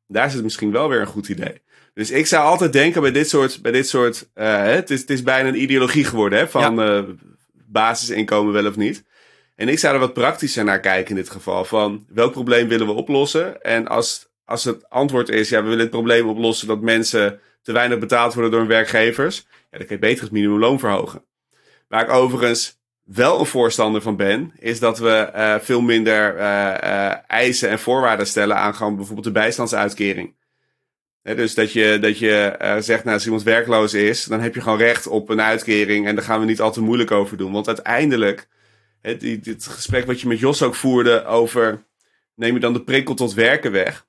daar 0.08 0.26
is 0.28 0.34
het 0.34 0.44
misschien 0.44 0.72
wel 0.72 0.90
weer 0.90 1.00
een 1.00 1.06
goed 1.06 1.30
idee. 1.30 1.62
Dus 1.94 2.12
ik 2.12 2.28
zou 2.28 2.46
altijd 2.46 2.74
denken 2.74 3.02
bij 3.02 3.12
dit 3.12 3.30
soort, 3.30 3.62
bij 3.62 3.72
dit 3.72 3.88
soort 3.88 4.30
uh, 4.36 4.64
het, 4.64 4.90
is, 4.90 5.02
het 5.02 5.10
is 5.10 5.24
bijna 5.24 5.48
een 5.48 5.62
ideologie 5.62 6.04
geworden 6.06 6.40
hè, 6.40 6.48
van 6.48 6.76
ja. 6.76 6.98
uh, 6.98 7.04
basisinkomen 7.54 8.54
wel 8.54 8.68
of 8.68 8.76
niet. 8.76 9.04
En 9.56 9.70
ik 9.70 9.80
zou 9.80 9.94
er 9.94 10.00
wat 10.00 10.14
praktischer 10.14 10.64
naar 10.64 10.80
kijken 10.80 11.10
in 11.10 11.16
dit 11.16 11.30
geval. 11.30 11.66
Van 11.66 12.06
welk 12.10 12.32
probleem 12.32 12.68
willen 12.68 12.88
we 12.88 12.94
oplossen? 12.94 13.62
En 13.62 13.88
als, 13.88 14.28
als 14.46 14.64
het 14.64 14.90
antwoord 14.90 15.30
is, 15.30 15.50
ja, 15.50 15.58
we 15.62 15.68
willen 15.68 15.80
het 15.80 15.90
probleem 15.90 16.30
oplossen 16.30 16.68
dat 16.68 16.82
mensen 16.82 17.40
te 17.64 17.72
weinig 17.72 18.00
betaald 18.00 18.34
worden 18.34 18.52
door 18.52 18.60
hun 18.60 18.70
werkgevers, 18.70 19.48
ja, 19.72 19.78
dan 19.78 19.88
kun 19.88 19.96
je 19.96 20.02
beter 20.02 20.24
het 20.24 20.32
minimumloon 20.32 20.80
verhogen. 20.80 21.26
Waar 21.88 22.04
ik 22.04 22.10
overigens 22.10 22.82
wel 23.04 23.40
een 23.40 23.46
voorstander 23.46 24.02
van 24.02 24.16
ben, 24.16 24.52
is 24.60 24.80
dat 24.80 25.00
we 25.00 25.32
uh, 25.36 25.56
veel 25.60 25.82
minder 25.82 26.36
uh, 26.36 26.42
uh, 26.84 27.14
eisen 27.28 27.70
en 27.70 27.80
voorwaarden 27.80 28.28
stellen 28.28 28.58
aan 28.58 28.76
gewoon 28.76 28.96
bijvoorbeeld 28.96 29.26
de 29.26 29.32
bijstandsuitkering. 29.32 30.36
Dus 31.22 31.54
dat 31.54 31.72
je, 31.72 31.98
dat 32.02 32.20
je 32.20 32.56
zegt, 32.80 33.04
nou, 33.04 33.16
als 33.16 33.26
iemand 33.26 33.44
werkloos 33.44 33.94
is, 33.94 34.24
dan 34.24 34.42
heb 34.42 34.56
je 34.56 34.62
gewoon 34.62 34.78
recht 34.78 35.08
op 35.08 35.30
een 35.30 35.42
uitkering 35.42 36.08
en 36.08 36.16
daar 36.16 36.24
gaan 36.24 36.40
we 36.40 36.46
niet 36.46 36.62
al 36.62 36.72
te 36.72 36.82
moeilijk 36.82 37.12
over 37.12 37.38
doen. 37.38 37.52
Want 37.52 37.68
uiteindelijk, 37.68 38.48
he, 39.02 39.18
die, 39.18 39.40
dit 39.40 39.68
gesprek 39.68 40.06
wat 40.06 40.22
je 40.22 40.28
met 40.28 40.40
Jos 40.40 40.62
ook 40.62 40.76
voerde 40.76 41.26
over, 41.26 41.84
neem 42.36 42.54
je 42.54 42.60
dan 42.60 42.74
de 42.74 42.84
prikkel 42.84 43.14
tot 43.14 43.34
werken 43.34 43.72
weg? 43.72 44.06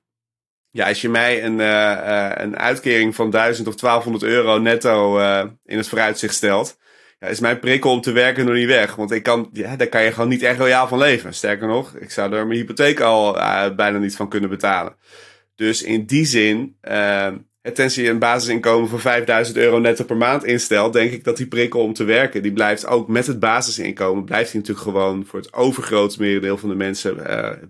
Ja, 0.75 0.87
als 0.87 1.01
je 1.01 1.09
mij 1.09 1.43
een, 1.43 1.59
uh, 1.59 1.65
uh, 1.65 2.31
een 2.33 2.57
uitkering 2.57 3.15
van 3.15 3.29
1000 3.29 3.67
of 3.67 3.75
1200 3.75 4.23
euro 4.33 4.59
netto 4.59 5.19
uh, 5.19 5.43
in 5.65 5.77
het 5.77 5.87
vooruitzicht 5.87 6.33
stelt, 6.33 6.77
ja, 7.19 7.27
is 7.27 7.39
mijn 7.39 7.59
prikkel 7.59 7.91
om 7.91 8.01
te 8.01 8.11
werken 8.11 8.45
nog 8.45 8.53
niet 8.53 8.67
weg. 8.67 8.95
Want 8.95 9.11
ik 9.11 9.23
kan, 9.23 9.49
ja, 9.53 9.75
daar 9.75 9.87
kan 9.87 10.03
je 10.03 10.11
gewoon 10.11 10.29
niet 10.29 10.41
echt 10.41 10.59
royaal 10.59 10.87
van 10.87 10.97
leven. 10.97 11.33
Sterker 11.33 11.67
nog, 11.67 11.95
ik 11.95 12.11
zou 12.11 12.33
er 12.33 12.47
mijn 12.47 12.59
hypotheek 12.59 12.99
al 12.99 13.33
bijna 13.75 13.97
niet 13.97 14.15
van 14.15 14.29
kunnen 14.29 14.49
betalen. 14.49 14.95
Dus 15.55 15.83
in 15.83 16.05
die 16.05 16.25
zin, 16.25 16.77
tenzij 17.73 18.03
je 18.03 18.09
een 18.09 18.19
basisinkomen 18.19 18.89
van 18.89 18.99
5000 18.99 19.57
euro 19.57 19.79
netto 19.79 20.03
per 20.03 20.17
maand 20.17 20.43
instelt, 20.43 20.93
denk 20.93 21.11
ik 21.11 21.23
dat 21.23 21.37
die 21.37 21.47
prikkel 21.47 21.81
om 21.81 21.93
te 21.93 22.03
werken, 22.03 22.41
die 22.41 22.53
blijft 22.53 22.87
ook 22.87 23.07
met 23.07 23.27
het 23.27 23.39
basisinkomen, 23.39 24.25
blijft 24.25 24.51
die 24.51 24.59
natuurlijk 24.59 24.87
gewoon 24.87 25.25
voor 25.25 25.39
het 25.39 25.53
overgrootste 25.53 26.21
merendeel 26.21 26.57
van 26.57 26.69
de 26.69 26.75
mensen, 26.75 27.15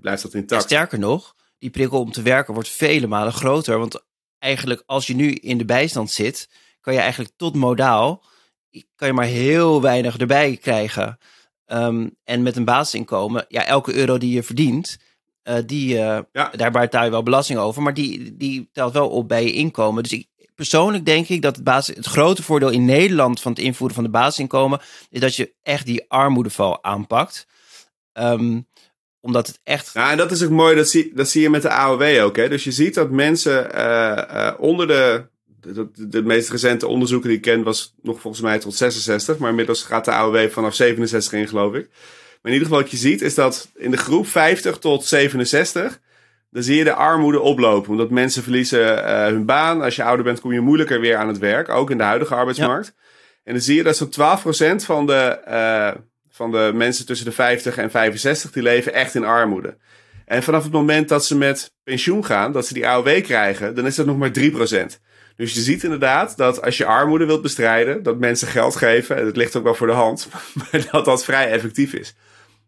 blijft 0.01 0.21
dat 0.21 0.33
intact. 0.33 0.61
Sterker 0.61 0.99
nog, 0.99 1.35
die 1.65 1.73
prikkel 1.73 1.99
om 1.99 2.11
te 2.11 2.21
werken 2.21 2.53
wordt 2.53 2.69
vele 2.69 3.07
malen 3.07 3.33
groter. 3.33 3.79
Want 3.79 4.03
eigenlijk 4.39 4.83
als 4.85 5.07
je 5.07 5.15
nu 5.15 5.31
in 5.31 5.57
de 5.57 5.65
bijstand 5.65 6.11
zit, 6.11 6.49
kan 6.81 6.93
je 6.93 6.99
eigenlijk 6.99 7.31
tot 7.35 7.55
modaal, 7.55 8.23
kan 8.95 9.07
je 9.07 9.13
maar 9.13 9.25
heel 9.25 9.81
weinig 9.81 10.17
erbij 10.17 10.57
krijgen. 10.57 11.17
Um, 11.65 12.15
en 12.23 12.43
met 12.43 12.55
een 12.55 12.65
basisinkomen, 12.65 13.45
ja, 13.47 13.65
elke 13.65 13.93
euro 13.93 14.17
die 14.17 14.33
je 14.33 14.43
verdient, 14.43 14.97
Uh, 15.47 15.57
die, 15.65 15.93
uh, 15.93 16.19
ja. 16.31 16.51
daar 16.55 16.71
betaal 16.71 17.03
je 17.03 17.09
wel 17.09 17.23
belasting 17.23 17.59
over, 17.59 17.81
maar 17.81 17.93
die, 17.93 18.37
die 18.37 18.69
telt 18.71 18.93
wel 18.93 19.09
op 19.09 19.27
bij 19.27 19.43
je 19.43 19.53
inkomen. 19.53 20.03
Dus 20.03 20.11
ik, 20.11 20.27
persoonlijk 20.55 21.05
denk 21.05 21.27
ik 21.27 21.41
dat 21.41 21.55
het, 21.55 21.63
basis, 21.63 21.95
het 21.95 22.05
grote 22.05 22.43
voordeel 22.43 22.69
in 22.69 22.85
Nederland 22.85 23.41
van 23.41 23.51
het 23.51 23.61
invoeren 23.61 23.95
van 23.95 24.03
de 24.03 24.09
basisinkomen 24.09 24.79
is 25.09 25.19
dat 25.19 25.35
je 25.35 25.53
echt 25.61 25.85
die 25.85 26.05
armoedeval 26.07 26.83
aanpakt. 26.83 27.47
Um, 28.13 28.67
omdat 29.25 29.47
het 29.47 29.59
echt. 29.63 29.91
Ja, 29.93 30.11
en 30.11 30.17
dat 30.17 30.31
is 30.31 30.43
ook 30.43 30.49
mooi, 30.49 30.75
dat 30.75 30.89
zie, 30.89 31.11
dat 31.13 31.29
zie 31.29 31.41
je 31.41 31.49
met 31.49 31.61
de 31.61 31.69
AOW 31.69 32.23
ook. 32.23 32.35
Hè? 32.35 32.49
Dus 32.49 32.63
je 32.63 32.71
ziet 32.71 32.93
dat 32.93 33.09
mensen 33.09 33.69
uh, 33.75 34.51
onder 34.57 34.87
de, 34.87 35.25
de, 35.61 36.07
de, 36.07 36.23
meest 36.23 36.49
recente 36.49 36.87
onderzoeken 36.87 37.29
die 37.29 37.37
ik 37.37 37.43
ken, 37.43 37.63
was 37.63 37.95
nog 38.01 38.19
volgens 38.21 38.43
mij 38.43 38.59
tot 38.59 38.75
66. 38.75 39.37
Maar 39.37 39.49
inmiddels 39.49 39.83
gaat 39.83 40.05
de 40.05 40.11
AOW 40.11 40.49
vanaf 40.49 40.73
67 40.73 41.33
in, 41.33 41.47
geloof 41.47 41.73
ik. 41.73 41.87
Maar 42.41 42.51
in 42.51 42.59
ieder 42.59 42.67
geval, 42.67 42.81
wat 42.81 42.91
je 42.91 42.97
ziet, 42.97 43.21
is 43.21 43.35
dat 43.35 43.71
in 43.75 43.91
de 43.91 43.97
groep 43.97 44.27
50 44.27 44.77
tot 44.77 45.05
67 45.05 45.99
dan 46.49 46.63
zie 46.63 46.75
je 46.77 46.83
de 46.83 46.93
armoede 46.93 47.39
oplopen. 47.39 47.91
Omdat 47.91 48.09
mensen 48.09 48.43
verliezen 48.43 48.97
uh, 48.97 49.23
hun 49.23 49.45
baan. 49.45 49.81
Als 49.81 49.95
je 49.95 50.03
ouder 50.03 50.25
bent, 50.25 50.39
kom 50.39 50.53
je 50.53 50.59
moeilijker 50.59 50.99
weer 50.99 51.17
aan 51.17 51.27
het 51.27 51.37
werk. 51.37 51.69
Ook 51.69 51.91
in 51.91 51.97
de 51.97 52.03
huidige 52.03 52.35
arbeidsmarkt. 52.35 52.93
En 53.43 53.53
dan 53.53 53.61
zie 53.61 53.75
je 53.75 53.83
dat 53.83 53.97
zo'n 53.97 54.11
12% 54.81 54.85
van 54.85 55.05
de, 55.05 55.39
uh, 55.47 56.01
van 56.35 56.51
de 56.51 56.71
mensen 56.73 57.05
tussen 57.05 57.25
de 57.25 57.31
50 57.31 57.77
en 57.77 57.91
65... 57.91 58.51
die 58.51 58.63
leven 58.63 58.93
echt 58.93 59.15
in 59.15 59.23
armoede. 59.23 59.77
En 60.25 60.43
vanaf 60.43 60.63
het 60.63 60.71
moment 60.71 61.09
dat 61.09 61.25
ze 61.25 61.37
met 61.37 61.71
pensioen 61.83 62.25
gaan, 62.25 62.51
dat 62.51 62.67
ze 62.67 62.73
die 62.73 62.87
AOW 62.87 63.21
krijgen... 63.23 63.75
dan 63.75 63.85
is 63.85 63.95
dat 63.95 64.05
nog 64.05 64.17
maar 64.17 64.31
3%. 64.39 64.41
Dus 65.35 65.53
je 65.53 65.59
ziet 65.59 65.83
inderdaad 65.83 66.37
dat 66.37 66.61
als 66.61 66.77
je 66.77 66.85
armoede 66.85 67.25
wilt 67.25 67.41
bestrijden... 67.41 68.03
dat 68.03 68.19
mensen 68.19 68.47
geld 68.47 68.75
geven, 68.75 69.17
en 69.17 69.25
dat 69.25 69.35
ligt 69.35 69.55
ook 69.55 69.63
wel 69.63 69.75
voor 69.75 69.87
de 69.87 69.93
hand... 69.93 70.27
maar 70.57 70.87
dat 70.91 71.05
dat 71.05 71.25
vrij 71.25 71.51
effectief 71.51 71.93
is. 71.93 72.15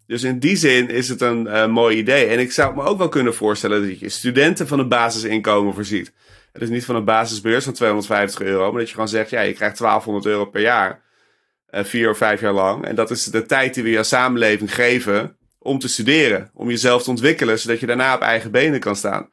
Dus 0.06 0.24
in 0.24 0.40
die 0.40 0.56
zin 0.56 0.90
is 0.90 1.10
het 1.10 1.22
een 1.22 1.46
uh, 1.46 1.68
mooi 1.68 1.98
idee. 1.98 2.26
En 2.26 2.40
ik 2.40 2.52
zou 2.52 2.76
me 2.76 2.84
ook 2.84 2.98
wel 2.98 3.10
kunnen 3.10 3.34
voorstellen 3.36 3.88
dat 3.88 4.00
je 4.00 4.10
studenten 4.10 4.68
van 4.68 4.80
een 4.80 4.90
basisinkomen 4.90 5.74
voorziet. 5.74 6.14
Het 6.52 6.62
is 6.62 6.70
niet 6.70 6.86
van 6.86 6.96
een 6.96 7.06
basisbeurs 7.06 7.64
van 7.64 7.74
250 7.74 8.42
euro, 8.42 8.70
maar 8.70 8.80
dat 8.80 8.88
je 8.88 8.94
gewoon 8.94 9.10
zegt, 9.10 9.30
ja, 9.30 9.42
je 9.42 9.54
krijgt 9.54 9.78
1200 9.78 10.26
euro 10.26 10.46
per 10.46 10.62
jaar. 10.62 11.06
Uh, 11.72 11.84
vier 11.84 12.10
of 12.10 12.18
vijf 12.18 12.42
jaar 12.42 12.54
lang. 12.54 12.86
En 12.86 12.96
dat 12.96 13.12
is 13.12 13.24
de 13.24 13.46
tijd 13.46 13.74
die 13.74 13.84
we 13.84 13.90
je 13.90 14.04
samenleving 14.04 14.76
geven 14.76 15.38
om 15.60 15.80
te 15.80 15.88
studeren. 15.88 16.52
Om 16.54 16.70
jezelf 16.70 17.04
te 17.04 17.10
ontwikkelen, 17.10 17.60
zodat 17.60 17.80
je 17.80 17.86
daarna 17.86 18.16
op 18.16 18.22
eigen 18.22 18.52
benen 18.52 18.80
kan 18.80 18.96
staan. 18.96 19.30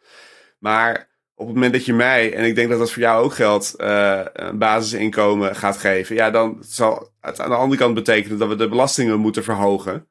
Maar 0.58 1.08
op 1.34 1.46
het 1.46 1.54
moment 1.54 1.72
dat 1.72 1.84
je 1.84 1.92
mij, 1.92 2.34
en 2.34 2.44
ik 2.44 2.54
denk 2.54 2.70
dat 2.70 2.78
dat 2.78 2.92
voor 2.92 3.02
jou 3.02 3.24
ook 3.24 3.34
geldt, 3.34 3.74
uh, 3.76 4.20
een 4.32 4.58
basisinkomen 4.58 5.56
gaat 5.56 5.76
geven. 5.76 6.14
Ja, 6.16 6.30
dan 6.30 6.56
zal 6.60 7.12
het 7.20 7.40
aan 7.40 7.50
de 7.50 7.56
andere 7.56 7.80
kant 7.80 7.94
betekenen 7.94 8.38
dat 8.38 8.48
we 8.48 8.56
de 8.56 8.68
belastingen 8.68 9.18
moeten 9.18 9.44
verhogen. 9.44 10.08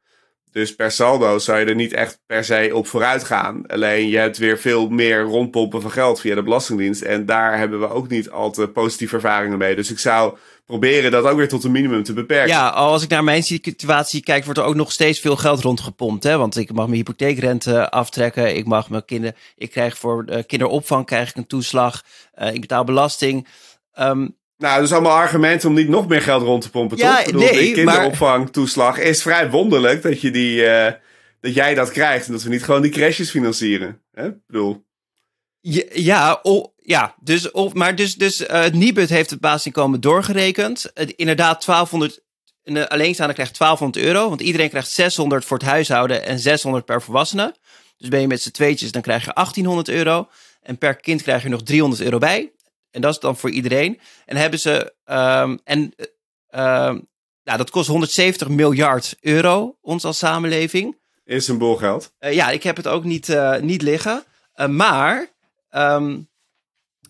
Dus 0.53 0.75
per 0.75 0.91
saldo 0.91 1.39
zou 1.39 1.60
je 1.60 1.65
er 1.65 1.75
niet 1.75 1.93
echt 1.93 2.19
per 2.25 2.43
se 2.43 2.69
op 2.74 2.88
vooruit 2.88 3.24
gaan. 3.24 3.67
Alleen 3.67 4.07
je 4.07 4.17
hebt 4.17 4.38
weer 4.38 4.60
veel 4.60 4.89
meer 4.89 5.22
rondpompen 5.22 5.81
van 5.81 5.91
geld 5.91 6.19
via 6.19 6.36
de 6.36 6.43
Belastingdienst. 6.43 7.01
En 7.01 7.25
daar 7.25 7.57
hebben 7.57 7.79
we 7.79 7.89
ook 7.89 8.07
niet 8.07 8.29
al 8.29 8.51
te 8.51 8.67
positieve 8.67 9.15
ervaringen 9.15 9.57
mee. 9.57 9.75
Dus 9.75 9.91
ik 9.91 10.00
zou 10.00 10.38
proberen 10.65 11.12
dat 11.12 11.25
ook 11.25 11.38
weer 11.38 11.48
tot 11.48 11.63
een 11.63 11.72
minimum 11.72 12.03
te 12.03 12.13
beperken. 12.13 12.48
Ja, 12.48 12.67
als 12.67 13.03
ik 13.03 13.10
naar 13.10 13.24
mijn 13.24 13.43
situatie 13.43 14.24
kijk, 14.24 14.43
wordt 14.43 14.60
er 14.60 14.65
ook 14.65 14.75
nog 14.75 14.91
steeds 14.91 15.19
veel 15.19 15.36
geld 15.36 15.62
rondgepompt. 15.62 16.24
Hè? 16.24 16.38
Want 16.38 16.57
ik 16.57 16.74
mag 16.74 16.86
mijn 16.86 16.98
hypotheekrente 16.98 17.89
aftrekken. 17.89 18.55
Ik 18.55 18.65
mag 18.65 18.89
mijn 18.89 19.05
kinderen. 19.05 19.36
Ik 19.55 19.72
krijg 19.72 19.98
voor 19.98 20.25
uh, 20.29 20.38
kinderopvang 20.48 21.05
krijg 21.05 21.29
ik 21.29 21.36
een 21.36 21.48
toeslag. 21.48 22.03
Uh, 22.41 22.53
ik 22.53 22.62
betaal 22.62 22.83
belasting. 22.83 23.48
Um, 24.00 24.38
nou, 24.57 24.75
dat 24.75 24.83
is 24.83 24.91
allemaal 24.91 25.17
argumenten 25.17 25.69
om 25.69 25.75
niet 25.75 25.89
nog 25.89 26.07
meer 26.07 26.22
geld 26.22 26.43
rond 26.43 26.62
te 26.62 26.69
pompen, 26.69 26.98
ja, 26.98 27.10
toch? 27.10 27.19
Ik 27.19 27.25
bedoel, 27.25 27.41
nee, 27.41 27.67
de 27.67 27.72
kinderopvangtoeslag 27.72 29.00
is 29.00 29.22
vrij 29.22 29.50
wonderlijk 29.50 30.01
dat, 30.01 30.22
je 30.22 30.31
die, 30.31 30.62
uh, 30.62 30.91
dat 31.39 31.53
jij 31.53 31.74
dat 31.74 31.91
krijgt. 31.91 32.25
En 32.25 32.31
dat 32.31 32.43
we 32.43 32.50
niet 32.50 32.63
gewoon 32.63 32.81
die 32.81 32.91
crashes 32.91 33.29
financieren. 33.29 34.01
Hè? 34.12 34.27
Ik 34.27 34.45
bedoel... 34.48 34.86
Ja, 35.60 35.83
ja, 35.93 36.39
oh, 36.41 36.67
ja 36.77 37.15
dus, 37.19 37.51
of, 37.51 37.74
maar 37.74 37.95
dus, 37.95 38.15
dus 38.15 38.41
uh, 38.41 38.48
het 38.48 38.74
Nibud 38.74 39.10
heeft 39.10 39.29
het 39.29 39.39
basisinkomen 39.39 40.01
doorgerekend. 40.01 40.91
Uh, 40.95 41.10
inderdaad, 41.15 41.65
1200, 41.65 42.22
een 42.63 42.88
alleenstaande 42.88 43.33
krijgt 43.33 43.57
1200 43.57 44.05
euro. 44.05 44.29
Want 44.29 44.41
iedereen 44.41 44.69
krijgt 44.69 44.89
600 44.89 45.45
voor 45.45 45.57
het 45.57 45.67
huishouden 45.67 46.25
en 46.25 46.39
600 46.39 46.86
per 46.86 47.01
volwassene. 47.01 47.55
Dus 47.98 48.10
ben 48.10 48.22
je 48.22 48.27
met 48.27 48.41
z'n 48.41 48.51
tweetjes, 48.51 48.91
dan 48.91 49.01
krijg 49.01 49.25
je 49.25 49.31
1800 49.33 49.89
euro. 49.89 50.27
En 50.62 50.77
per 50.77 50.95
kind 50.95 51.22
krijg 51.22 51.43
je 51.43 51.50
nog 51.50 51.63
300 51.63 52.01
euro 52.01 52.17
bij. 52.17 52.51
En 52.93 53.01
dat 53.01 53.13
is 53.13 53.19
dan 53.19 53.38
voor 53.38 53.50
iedereen. 53.50 54.00
En 54.25 54.35
hebben 54.35 54.59
ze. 54.59 54.93
Um, 55.05 55.59
en 55.63 55.93
uh, 56.55 56.95
nou, 57.43 57.57
dat 57.57 57.69
kost 57.69 57.88
170 57.88 58.47
miljard 58.47 59.15
euro, 59.21 59.77
ons 59.81 60.03
als 60.03 60.17
samenleving. 60.17 60.97
Is 61.25 61.47
een 61.47 61.57
boel 61.57 61.75
geld. 61.75 62.13
Uh, 62.19 62.33
ja, 62.33 62.50
ik 62.50 62.63
heb 62.63 62.75
het 62.75 62.88
ook 62.88 63.03
niet, 63.03 63.27
uh, 63.27 63.59
niet 63.59 63.81
liggen. 63.81 64.23
Uh, 64.55 64.67
maar 64.67 65.27
um, 65.71 66.29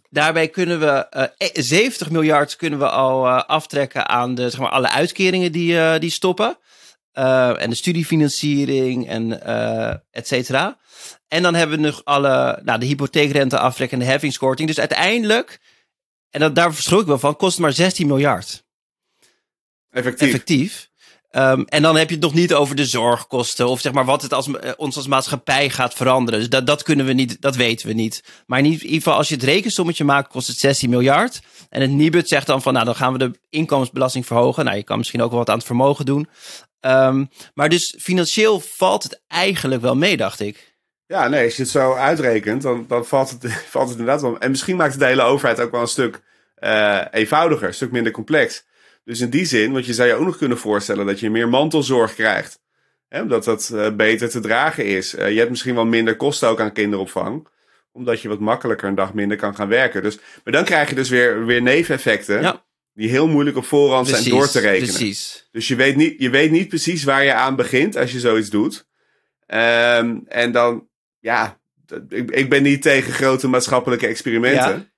daarbij 0.09 0.47
kunnen 0.47 0.79
we 0.79 1.29
70 1.53 2.09
miljard 2.09 2.55
kunnen 2.55 2.79
we 2.79 2.89
al 2.89 3.27
aftrekken 3.29 4.09
aan 4.09 4.35
de, 4.35 4.49
zeg 4.49 4.59
maar, 4.59 4.69
alle 4.69 4.89
uitkeringen 4.89 5.51
die, 5.51 5.99
die 5.99 6.09
stoppen. 6.09 6.57
en 7.11 7.69
de 7.69 7.75
studiefinanciering 7.75 9.07
en 9.07 9.41
et 10.11 10.27
cetera. 10.27 10.77
En 11.27 11.43
dan 11.43 11.53
hebben 11.55 11.77
we 11.77 11.85
nog 11.85 12.01
alle, 12.03 12.59
nou, 12.63 12.79
de 12.79 12.85
hypotheekrente 12.85 13.59
aftrekken 13.59 13.99
en 13.99 14.05
de 14.05 14.11
heffingskorting. 14.11 14.67
Dus 14.67 14.79
uiteindelijk 14.79 15.59
en 16.33 16.39
dat, 16.39 16.55
daar 16.55 16.73
verschil 16.73 16.99
ik 16.99 17.05
wel 17.05 17.19
van, 17.19 17.35
kost 17.35 17.59
maar 17.59 17.73
16 17.73 18.07
miljard. 18.07 18.63
Effectief. 19.89 20.27
Effectief. 20.27 20.89
Um, 21.31 21.65
en 21.65 21.81
dan 21.81 21.95
heb 21.95 22.09
je 22.09 22.15
het 22.15 22.23
nog 22.23 22.33
niet 22.33 22.53
over 22.53 22.75
de 22.75 22.85
zorgkosten 22.85 23.67
of 23.67 23.79
zeg 23.79 23.93
maar 23.93 24.05
wat 24.05 24.21
het 24.21 24.33
als, 24.33 24.47
uh, 24.47 24.55
ons 24.77 24.95
als 24.95 25.07
maatschappij 25.07 25.69
gaat 25.69 25.93
veranderen. 25.93 26.39
Dus 26.39 26.49
dat, 26.49 26.67
dat 26.67 26.83
kunnen 26.83 27.05
we 27.05 27.13
niet, 27.13 27.41
dat 27.41 27.55
weten 27.55 27.87
we 27.87 27.93
niet. 27.93 28.23
Maar 28.45 28.59
in 28.59 28.65
ieder 28.65 28.89
geval, 28.89 29.13
als 29.13 29.27
je 29.27 29.35
het 29.35 29.43
rekensommetje 29.43 30.03
maakt, 30.03 30.31
kost 30.31 30.47
het 30.47 30.57
16 30.57 30.89
miljard. 30.89 31.41
En 31.69 31.81
het 31.81 31.89
Nibud 31.89 32.27
zegt 32.27 32.47
dan 32.47 32.61
van, 32.61 32.73
nou, 32.73 32.85
dan 32.85 32.95
gaan 32.95 33.13
we 33.13 33.19
de 33.19 33.39
inkomensbelasting 33.49 34.25
verhogen. 34.25 34.65
Nou, 34.65 34.77
je 34.77 34.83
kan 34.83 34.97
misschien 34.97 35.21
ook 35.21 35.29
wel 35.29 35.39
wat 35.39 35.49
aan 35.49 35.57
het 35.57 35.65
vermogen 35.65 36.05
doen. 36.05 36.29
Um, 36.81 37.29
maar 37.53 37.69
dus 37.69 37.95
financieel 37.99 38.59
valt 38.59 39.03
het 39.03 39.21
eigenlijk 39.27 39.81
wel 39.81 39.95
mee, 39.95 40.17
dacht 40.17 40.39
ik. 40.39 40.72
Ja, 41.13 41.27
nee, 41.27 41.43
als 41.43 41.55
je 41.55 41.61
het 41.61 41.71
zo 41.71 41.93
uitrekent, 41.93 42.61
dan, 42.61 42.85
dan 42.87 43.05
valt, 43.05 43.29
het, 43.29 43.53
valt 43.75 43.89
het 43.89 43.97
inderdaad 43.97 44.21
wel. 44.21 44.39
En 44.39 44.49
misschien 44.49 44.75
maakt 44.75 44.91
het 44.91 44.99
de 44.99 45.05
hele 45.05 45.21
overheid 45.21 45.59
ook 45.59 45.71
wel 45.71 45.81
een 45.81 45.87
stuk 45.87 46.21
uh, 46.59 47.01
eenvoudiger, 47.11 47.67
een 47.67 47.73
stuk 47.73 47.91
minder 47.91 48.11
complex. 48.11 48.65
Dus 49.05 49.19
in 49.19 49.29
die 49.29 49.45
zin, 49.45 49.71
want 49.71 49.85
je 49.85 49.93
zou 49.93 50.07
je 50.07 50.13
ook 50.13 50.25
nog 50.25 50.37
kunnen 50.37 50.57
voorstellen 50.57 51.05
dat 51.05 51.19
je 51.19 51.29
meer 51.29 51.49
mantelzorg 51.49 52.13
krijgt. 52.13 52.59
Hè, 53.09 53.21
omdat 53.21 53.43
dat 53.43 53.71
uh, 53.73 53.89
beter 53.89 54.29
te 54.29 54.39
dragen 54.39 54.85
is. 54.85 55.15
Uh, 55.15 55.31
je 55.31 55.37
hebt 55.37 55.49
misschien 55.49 55.75
wel 55.75 55.85
minder 55.85 56.15
kosten 56.15 56.49
ook 56.49 56.59
aan 56.59 56.71
kinderopvang. 56.71 57.47
Omdat 57.91 58.21
je 58.21 58.27
wat 58.27 58.39
makkelijker 58.39 58.87
een 58.87 58.95
dag 58.95 59.13
minder 59.13 59.37
kan 59.37 59.55
gaan 59.55 59.67
werken. 59.67 60.03
Dus, 60.03 60.17
maar 60.43 60.53
dan 60.53 60.63
krijg 60.63 60.89
je 60.89 60.95
dus 60.95 61.09
weer, 61.09 61.45
weer 61.45 61.61
neveneffecten. 61.61 62.41
Ja. 62.41 62.63
Die 62.93 63.09
heel 63.09 63.27
moeilijk 63.27 63.57
op 63.57 63.65
voorhand 63.65 64.07
zijn 64.07 64.29
door 64.29 64.47
te 64.47 64.59
rekenen. 64.59 64.93
Precies. 64.93 65.49
Dus 65.51 65.67
je 65.67 65.75
weet, 65.75 65.95
niet, 65.95 66.15
je 66.17 66.29
weet 66.29 66.51
niet 66.51 66.67
precies 66.67 67.03
waar 67.03 67.23
je 67.23 67.33
aan 67.33 67.55
begint 67.55 67.97
als 67.97 68.11
je 68.11 68.19
zoiets 68.19 68.49
doet. 68.49 68.85
Um, 69.47 70.23
en 70.27 70.51
dan 70.51 70.87
ja, 71.23 71.59
ik, 72.09 72.31
ik 72.31 72.49
ben 72.49 72.63
niet 72.63 72.81
tegen 72.81 73.13
grote 73.13 73.47
maatschappelijke 73.47 74.07
experimenten. 74.07 74.91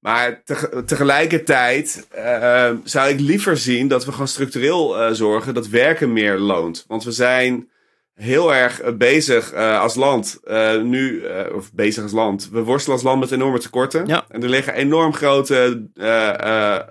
Maar 0.00 0.42
tegelijkertijd 0.86 2.08
uh, 2.16 2.70
zou 2.84 3.10
ik 3.10 3.20
liever 3.20 3.56
zien 3.56 3.88
dat 3.88 4.04
we 4.04 4.12
gewoon 4.12 4.28
structureel 4.28 5.00
uh, 5.00 5.12
zorgen 5.12 5.54
dat 5.54 5.68
werken 5.68 6.12
meer 6.12 6.38
loont. 6.38 6.84
Want 6.86 7.04
we 7.04 7.12
zijn 7.12 7.70
heel 8.14 8.54
erg 8.54 8.96
bezig 8.96 9.54
uh, 9.54 9.80
als 9.80 9.94
land. 9.94 10.40
nu, 10.82 11.22
of 11.54 11.72
bezig 11.72 12.02
als 12.02 12.12
land. 12.12 12.48
We 12.52 12.62
worstelen 12.62 12.96
als 12.96 13.06
land 13.06 13.20
met 13.20 13.30
enorme 13.30 13.58
tekorten. 13.58 14.06
Ja. 14.06 14.24
En 14.28 14.42
er 14.42 14.48
liggen 14.48 14.74
enorm 14.74 15.14
grote 15.14 15.88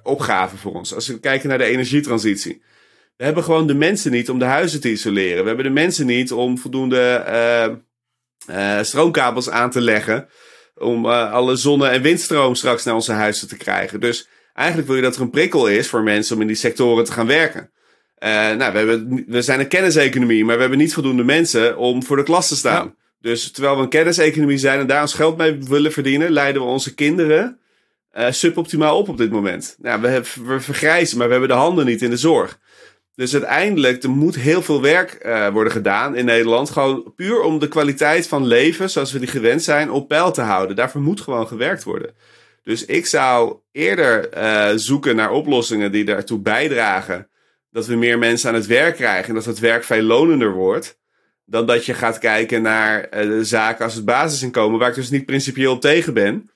opgaven 0.04 0.58
voor 0.58 0.74
ons. 0.74 0.94
Als 0.94 1.08
we 1.08 1.20
kijken 1.20 1.50
naar 1.50 1.58
de 1.58 1.64
energietransitie. 1.64 2.62
We 3.18 3.24
hebben 3.24 3.44
gewoon 3.44 3.68
de 3.68 3.74
mensen 3.74 4.12
niet 4.12 4.30
om 4.30 4.40
de 4.40 4.46
huizen 4.46 4.82
te 4.82 4.92
isoleren. 4.92 5.42
We 5.42 5.48
hebben 5.48 5.66
de 5.66 5.72
mensen 5.72 6.06
niet 6.06 6.32
om 6.32 6.58
voldoende 6.58 7.24
uh, 8.50 8.82
stroomkabels 8.82 9.50
aan 9.50 9.70
te 9.70 9.82
leggen. 9.82 10.28
Om 10.76 11.06
uh, 11.06 11.32
alle 11.32 11.56
zonne- 11.56 11.88
en 11.88 12.02
windstroom 12.02 12.56
straks 12.56 12.84
naar 12.84 12.94
onze 12.96 13.12
huizen 13.12 13.48
te 13.48 13.58
krijgen. 13.58 14.00
Dus 14.00 14.28
eigenlijk 14.54 14.88
wil 14.88 14.98
je 14.98 15.04
dat 15.04 15.16
er 15.16 15.22
een 15.22 15.30
prikkel 15.30 15.68
is 15.68 15.88
voor 15.88 16.04
mensen 16.04 16.36
om 16.36 16.42
in 16.42 16.48
die 16.48 16.56
sectoren 16.56 17.04
te 17.04 17.12
gaan 17.12 17.28
werken. 17.28 17.72
Uh, 18.20 18.30
nou, 18.30 18.72
we, 18.72 18.78
hebben, 18.78 19.24
we 19.28 19.42
zijn 19.42 19.60
een 19.60 19.68
kenniseconomie, 19.68 20.46
maar 20.46 20.56
we 20.56 20.62
hebben 20.62 20.80
niet 20.80 20.94
voldoende 20.94 21.24
mensen 21.24 21.78
om 21.78 22.04
voor 22.04 22.18
de 22.18 22.24
klas 22.24 22.48
te 22.48 22.56
staan. 22.56 22.96
Dus 23.22 23.52
terwijl 23.52 23.76
we 23.76 23.82
een 23.82 23.90
kenniseconomie 23.90 24.58
zijn 24.58 24.80
en 24.80 24.88
daar 24.88 25.02
ons 25.02 25.14
geld 25.14 25.38
mee 25.38 25.58
willen 25.64 25.92
verdienen, 25.92 26.32
leiden 26.32 26.62
we 26.62 26.68
onze 26.68 26.94
kinderen 26.94 27.60
suboptimaal 28.30 28.98
op 28.98 29.10
op 29.10 29.18
dit 29.18 29.32
moment. 29.32 29.76
Nou, 29.82 30.02
we, 30.02 30.22
we 30.46 30.60
vergrijzen, 30.60 31.18
maar 31.18 31.26
we 31.26 31.32
hebben 31.32 31.50
de 31.50 31.56
handen 31.56 31.86
niet 31.86 32.02
in 32.02 32.10
de 32.10 32.18
zorg. 32.18 32.60
Dus 33.18 33.34
uiteindelijk, 33.34 34.04
er 34.04 34.10
moet 34.10 34.36
heel 34.36 34.62
veel 34.62 34.82
werk 34.82 35.20
uh, 35.26 35.48
worden 35.50 35.72
gedaan 35.72 36.16
in 36.16 36.26
Nederland. 36.26 36.70
Gewoon 36.70 37.14
puur 37.16 37.42
om 37.42 37.60
de 37.60 37.68
kwaliteit 37.68 38.28
van 38.28 38.46
leven, 38.46 38.90
zoals 38.90 39.12
we 39.12 39.20
die 39.20 39.28
gewend 39.28 39.64
zijn, 39.64 39.92
op 39.92 40.08
peil 40.08 40.32
te 40.32 40.42
houden. 40.42 40.76
Daarvoor 40.76 41.02
moet 41.02 41.22
gewoon 41.22 41.48
gewerkt 41.48 41.84
worden. 41.84 42.16
Dus 42.64 42.86
ik 42.86 43.06
zou 43.06 43.56
eerder 43.72 44.38
uh, 44.38 44.70
zoeken 44.76 45.16
naar 45.16 45.32
oplossingen 45.32 45.92
die 45.92 46.06
daartoe 46.06 46.40
bijdragen 46.40 47.30
dat 47.72 47.86
we 47.86 47.96
meer 47.96 48.18
mensen 48.18 48.50
aan 48.50 48.56
het 48.56 48.66
werk 48.66 48.96
krijgen 48.96 49.30
en 49.30 49.36
dat 49.36 49.46
het 49.46 49.60
werk 49.60 49.84
veel 49.84 50.02
lonender 50.02 50.52
wordt. 50.52 51.00
Dan 51.46 51.66
dat 51.66 51.86
je 51.86 51.94
gaat 51.94 52.20
kijken 52.20 52.62
naar 52.62 53.26
uh, 53.26 53.44
zaken 53.44 53.86
als 53.86 53.94
het 53.94 54.06
basisinkomen, 54.06 54.80
waar 54.80 54.90
ik 54.90 54.96
dus 54.96 55.10
niet 55.10 55.26
principieel 55.26 55.78
tegen 55.80 56.14
ben. 56.14 56.50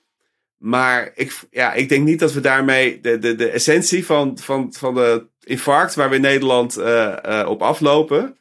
Maar 0.62 1.12
ik, 1.14 1.40
ja, 1.50 1.72
ik 1.72 1.88
denk 1.88 2.04
niet 2.04 2.18
dat 2.18 2.32
we 2.32 2.40
daarmee 2.40 3.00
de, 3.00 3.18
de, 3.18 3.34
de 3.34 3.48
essentie 3.48 4.06
van, 4.06 4.38
van, 4.38 4.72
van 4.72 4.94
de 4.94 5.26
infarct 5.44 5.94
waar 5.94 6.08
we 6.08 6.14
in 6.14 6.20
Nederland 6.20 6.78
uh, 6.78 7.16
uh, 7.26 7.46
op 7.48 7.62
aflopen, 7.62 8.36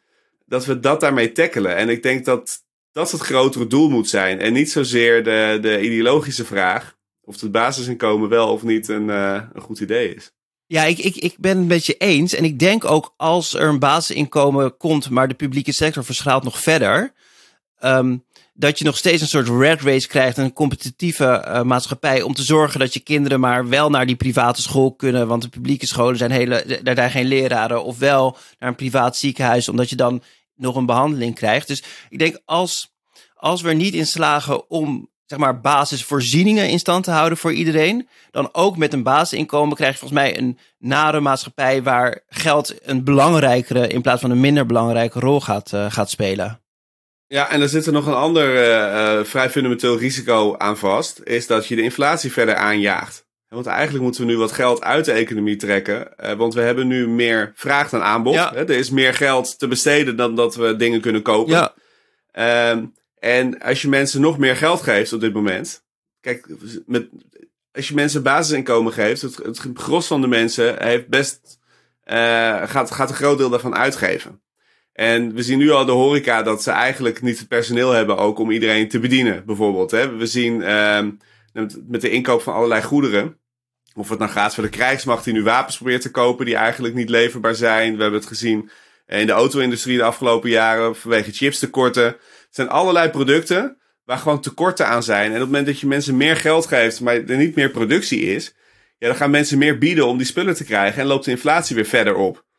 dat 0.45 0.65
we 0.65 0.79
dat 0.79 0.99
daarmee 0.99 1.31
tackelen. 1.31 1.75
En 1.75 1.89
ik 1.89 2.03
denk 2.03 2.25
dat 2.25 2.63
dat 2.91 3.11
het 3.11 3.21
grotere 3.21 3.67
doel 3.67 3.89
moet 3.89 4.09
zijn. 4.09 4.39
En 4.39 4.53
niet 4.53 4.71
zozeer 4.71 5.23
de, 5.23 5.57
de 5.61 5.81
ideologische 5.81 6.45
vraag 6.45 6.97
of 7.21 7.41
het 7.41 7.51
basisinkomen 7.51 8.29
wel 8.29 8.51
of 8.51 8.63
niet 8.63 8.87
een, 8.87 9.07
uh, 9.07 9.41
een 9.53 9.61
goed 9.61 9.79
idee 9.79 10.15
is. 10.15 10.31
Ja, 10.65 10.83
ik, 10.83 10.97
ik, 10.97 11.15
ik 11.15 11.35
ben 11.39 11.57
het 11.57 11.67
met 11.67 11.85
je 11.85 11.97
eens. 11.97 12.33
En 12.33 12.43
ik 12.43 12.59
denk 12.59 12.85
ook 12.85 13.13
als 13.17 13.53
er 13.53 13.67
een 13.67 13.79
basisinkomen 13.79 14.77
komt, 14.77 15.09
maar 15.09 15.27
de 15.27 15.33
publieke 15.33 15.71
sector 15.71 16.03
verschaalt 16.03 16.43
nog 16.43 16.59
verder. 16.59 17.13
Um, 17.83 18.23
dat 18.53 18.79
je 18.79 18.85
nog 18.85 18.97
steeds 18.97 19.21
een 19.21 19.27
soort 19.27 19.47
red 19.47 19.81
race 19.81 20.07
krijgt, 20.07 20.37
een 20.37 20.53
competitieve 20.53 21.45
uh, 21.47 21.61
maatschappij, 21.61 22.21
om 22.21 22.33
te 22.33 22.43
zorgen 22.43 22.79
dat 22.79 22.93
je 22.93 22.99
kinderen 22.99 23.39
maar 23.39 23.69
wel 23.69 23.89
naar 23.89 24.05
die 24.05 24.15
private 24.15 24.61
school 24.61 24.93
kunnen, 24.93 25.27
want 25.27 25.41
de 25.41 25.49
publieke 25.49 25.87
scholen 25.87 26.17
zijn 26.17 26.31
hele, 26.31 26.79
daar 26.83 26.95
zijn 26.95 27.11
geen 27.11 27.25
leraren, 27.25 27.83
of 27.83 27.97
wel 27.97 28.37
naar 28.59 28.69
een 28.69 28.75
privaat 28.75 29.17
ziekenhuis, 29.17 29.69
omdat 29.69 29.89
je 29.89 29.95
dan 29.95 30.23
nog 30.55 30.75
een 30.75 30.85
behandeling 30.85 31.35
krijgt. 31.35 31.67
Dus 31.67 31.83
ik 32.09 32.19
denk 32.19 32.41
als, 32.45 32.93
als 33.33 33.61
we 33.61 33.69
er 33.69 33.75
niet 33.75 33.93
in 33.93 34.07
slagen 34.07 34.69
om 34.69 35.09
zeg 35.31 35.39
maar, 35.39 35.61
basisvoorzieningen 35.61 36.69
in 36.69 36.79
stand 36.79 37.03
te 37.03 37.11
houden 37.11 37.37
voor 37.37 37.53
iedereen. 37.53 38.07
Dan 38.31 38.49
ook 38.51 38.77
met 38.77 38.93
een 38.93 39.03
basisinkomen 39.03 39.75
krijg 39.75 39.91
je 39.91 39.99
volgens 39.99 40.19
mij 40.19 40.37
een 40.37 40.57
nare 40.77 41.19
maatschappij 41.19 41.83
waar 41.83 42.23
geld 42.27 42.87
een 42.87 43.03
belangrijkere 43.03 43.87
in 43.87 44.01
plaats 44.01 44.21
van 44.21 44.31
een 44.31 44.39
minder 44.39 44.65
belangrijke 44.65 45.19
rol 45.19 45.41
gaat, 45.41 45.71
uh, 45.73 45.91
gaat 45.91 46.09
spelen. 46.09 46.60
Ja, 47.31 47.49
en 47.49 47.61
er 47.61 47.69
zit 47.69 47.85
er 47.85 47.93
nog 47.93 48.07
een 48.07 48.13
ander 48.13 48.69
uh, 48.69 49.23
vrij 49.23 49.49
fundamenteel 49.49 49.97
risico 49.97 50.57
aan 50.57 50.77
vast. 50.77 51.21
Is 51.23 51.47
dat 51.47 51.67
je 51.67 51.75
de 51.75 51.81
inflatie 51.81 52.31
verder 52.31 52.55
aanjaagt. 52.55 53.25
Want 53.47 53.65
eigenlijk 53.65 54.03
moeten 54.03 54.21
we 54.21 54.31
nu 54.31 54.37
wat 54.37 54.51
geld 54.51 54.83
uit 54.83 55.05
de 55.05 55.11
economie 55.11 55.55
trekken. 55.55 56.07
Uh, 56.23 56.31
want 56.31 56.53
we 56.53 56.61
hebben 56.61 56.87
nu 56.87 57.07
meer 57.07 57.51
vraag 57.55 57.89
dan 57.89 58.01
aanbod. 58.01 58.33
Ja. 58.33 58.55
Er 58.55 58.69
is 58.69 58.89
meer 58.89 59.13
geld 59.13 59.59
te 59.59 59.67
besteden 59.67 60.15
dan 60.15 60.35
dat 60.35 60.55
we 60.55 60.75
dingen 60.75 61.01
kunnen 61.01 61.21
kopen. 61.21 61.53
Ja. 61.53 61.73
Uh, 62.73 62.83
en 63.19 63.59
als 63.59 63.81
je 63.81 63.89
mensen 63.89 64.21
nog 64.21 64.37
meer 64.37 64.55
geld 64.55 64.81
geeft 64.81 65.13
op 65.13 65.21
dit 65.21 65.33
moment. 65.33 65.83
Kijk, 66.21 66.47
met, 66.85 67.09
als 67.71 67.87
je 67.87 67.95
mensen 67.95 68.23
basisinkomen 68.23 68.93
geeft. 68.93 69.21
Het, 69.21 69.37
het 69.37 69.59
gros 69.73 70.07
van 70.07 70.21
de 70.21 70.27
mensen 70.27 70.83
heeft 70.83 71.07
best, 71.07 71.59
uh, 72.05 72.15
gaat, 72.67 72.91
gaat 72.91 73.09
een 73.09 73.15
groot 73.15 73.37
deel 73.37 73.49
daarvan 73.49 73.75
uitgeven. 73.75 74.41
En 75.01 75.33
we 75.33 75.43
zien 75.43 75.57
nu 75.57 75.71
al 75.71 75.85
de 75.85 75.91
horeca 75.91 76.43
dat 76.43 76.63
ze 76.63 76.71
eigenlijk 76.71 77.21
niet 77.21 77.39
het 77.39 77.47
personeel 77.47 77.91
hebben 77.91 78.17
ook 78.17 78.39
om 78.39 78.51
iedereen 78.51 78.87
te 78.87 78.99
bedienen, 78.99 79.45
bijvoorbeeld. 79.45 79.91
Hè. 79.91 80.15
We 80.15 80.25
zien 80.25 80.61
uh, 80.61 80.99
met 81.87 82.01
de 82.01 82.09
inkoop 82.09 82.41
van 82.41 82.53
allerlei 82.53 82.81
goederen. 82.81 83.37
Of 83.95 84.09
het 84.09 84.19
nou 84.19 84.31
gaat 84.31 84.53
voor 84.53 84.63
de 84.63 84.69
krijgsmacht 84.69 85.23
die 85.23 85.33
nu 85.33 85.43
wapens 85.43 85.75
probeert 85.75 86.01
te 86.01 86.11
kopen 86.11 86.45
die 86.45 86.55
eigenlijk 86.55 86.93
niet 86.93 87.09
leverbaar 87.09 87.55
zijn. 87.55 87.95
We 87.95 88.01
hebben 88.01 88.19
het 88.19 88.29
gezien 88.29 88.69
in 89.07 89.25
de 89.25 89.31
auto-industrie 89.31 89.97
de 89.97 90.03
afgelopen 90.03 90.49
jaren 90.49 90.95
vanwege 90.95 91.31
chipstekorten. 91.31 92.05
Het 92.05 92.47
zijn 92.49 92.69
allerlei 92.69 93.09
producten 93.09 93.77
waar 94.05 94.17
gewoon 94.17 94.41
tekorten 94.41 94.87
aan 94.87 95.03
zijn. 95.03 95.25
En 95.25 95.33
op 95.33 95.39
het 95.39 95.45
moment 95.49 95.65
dat 95.65 95.79
je 95.79 95.87
mensen 95.87 96.17
meer 96.17 96.35
geld 96.35 96.65
geeft, 96.65 97.01
maar 97.01 97.15
er 97.15 97.37
niet 97.37 97.55
meer 97.55 97.69
productie 97.69 98.21
is, 98.21 98.53
ja, 98.97 99.07
dan 99.07 99.15
gaan 99.15 99.31
mensen 99.31 99.57
meer 99.57 99.77
bieden 99.77 100.07
om 100.07 100.17
die 100.17 100.27
spullen 100.27 100.55
te 100.55 100.65
krijgen 100.65 101.01
en 101.01 101.07
loopt 101.07 101.25
de 101.25 101.31
inflatie 101.31 101.75
weer 101.75 101.85
verder 101.85 102.15
op. 102.15 102.49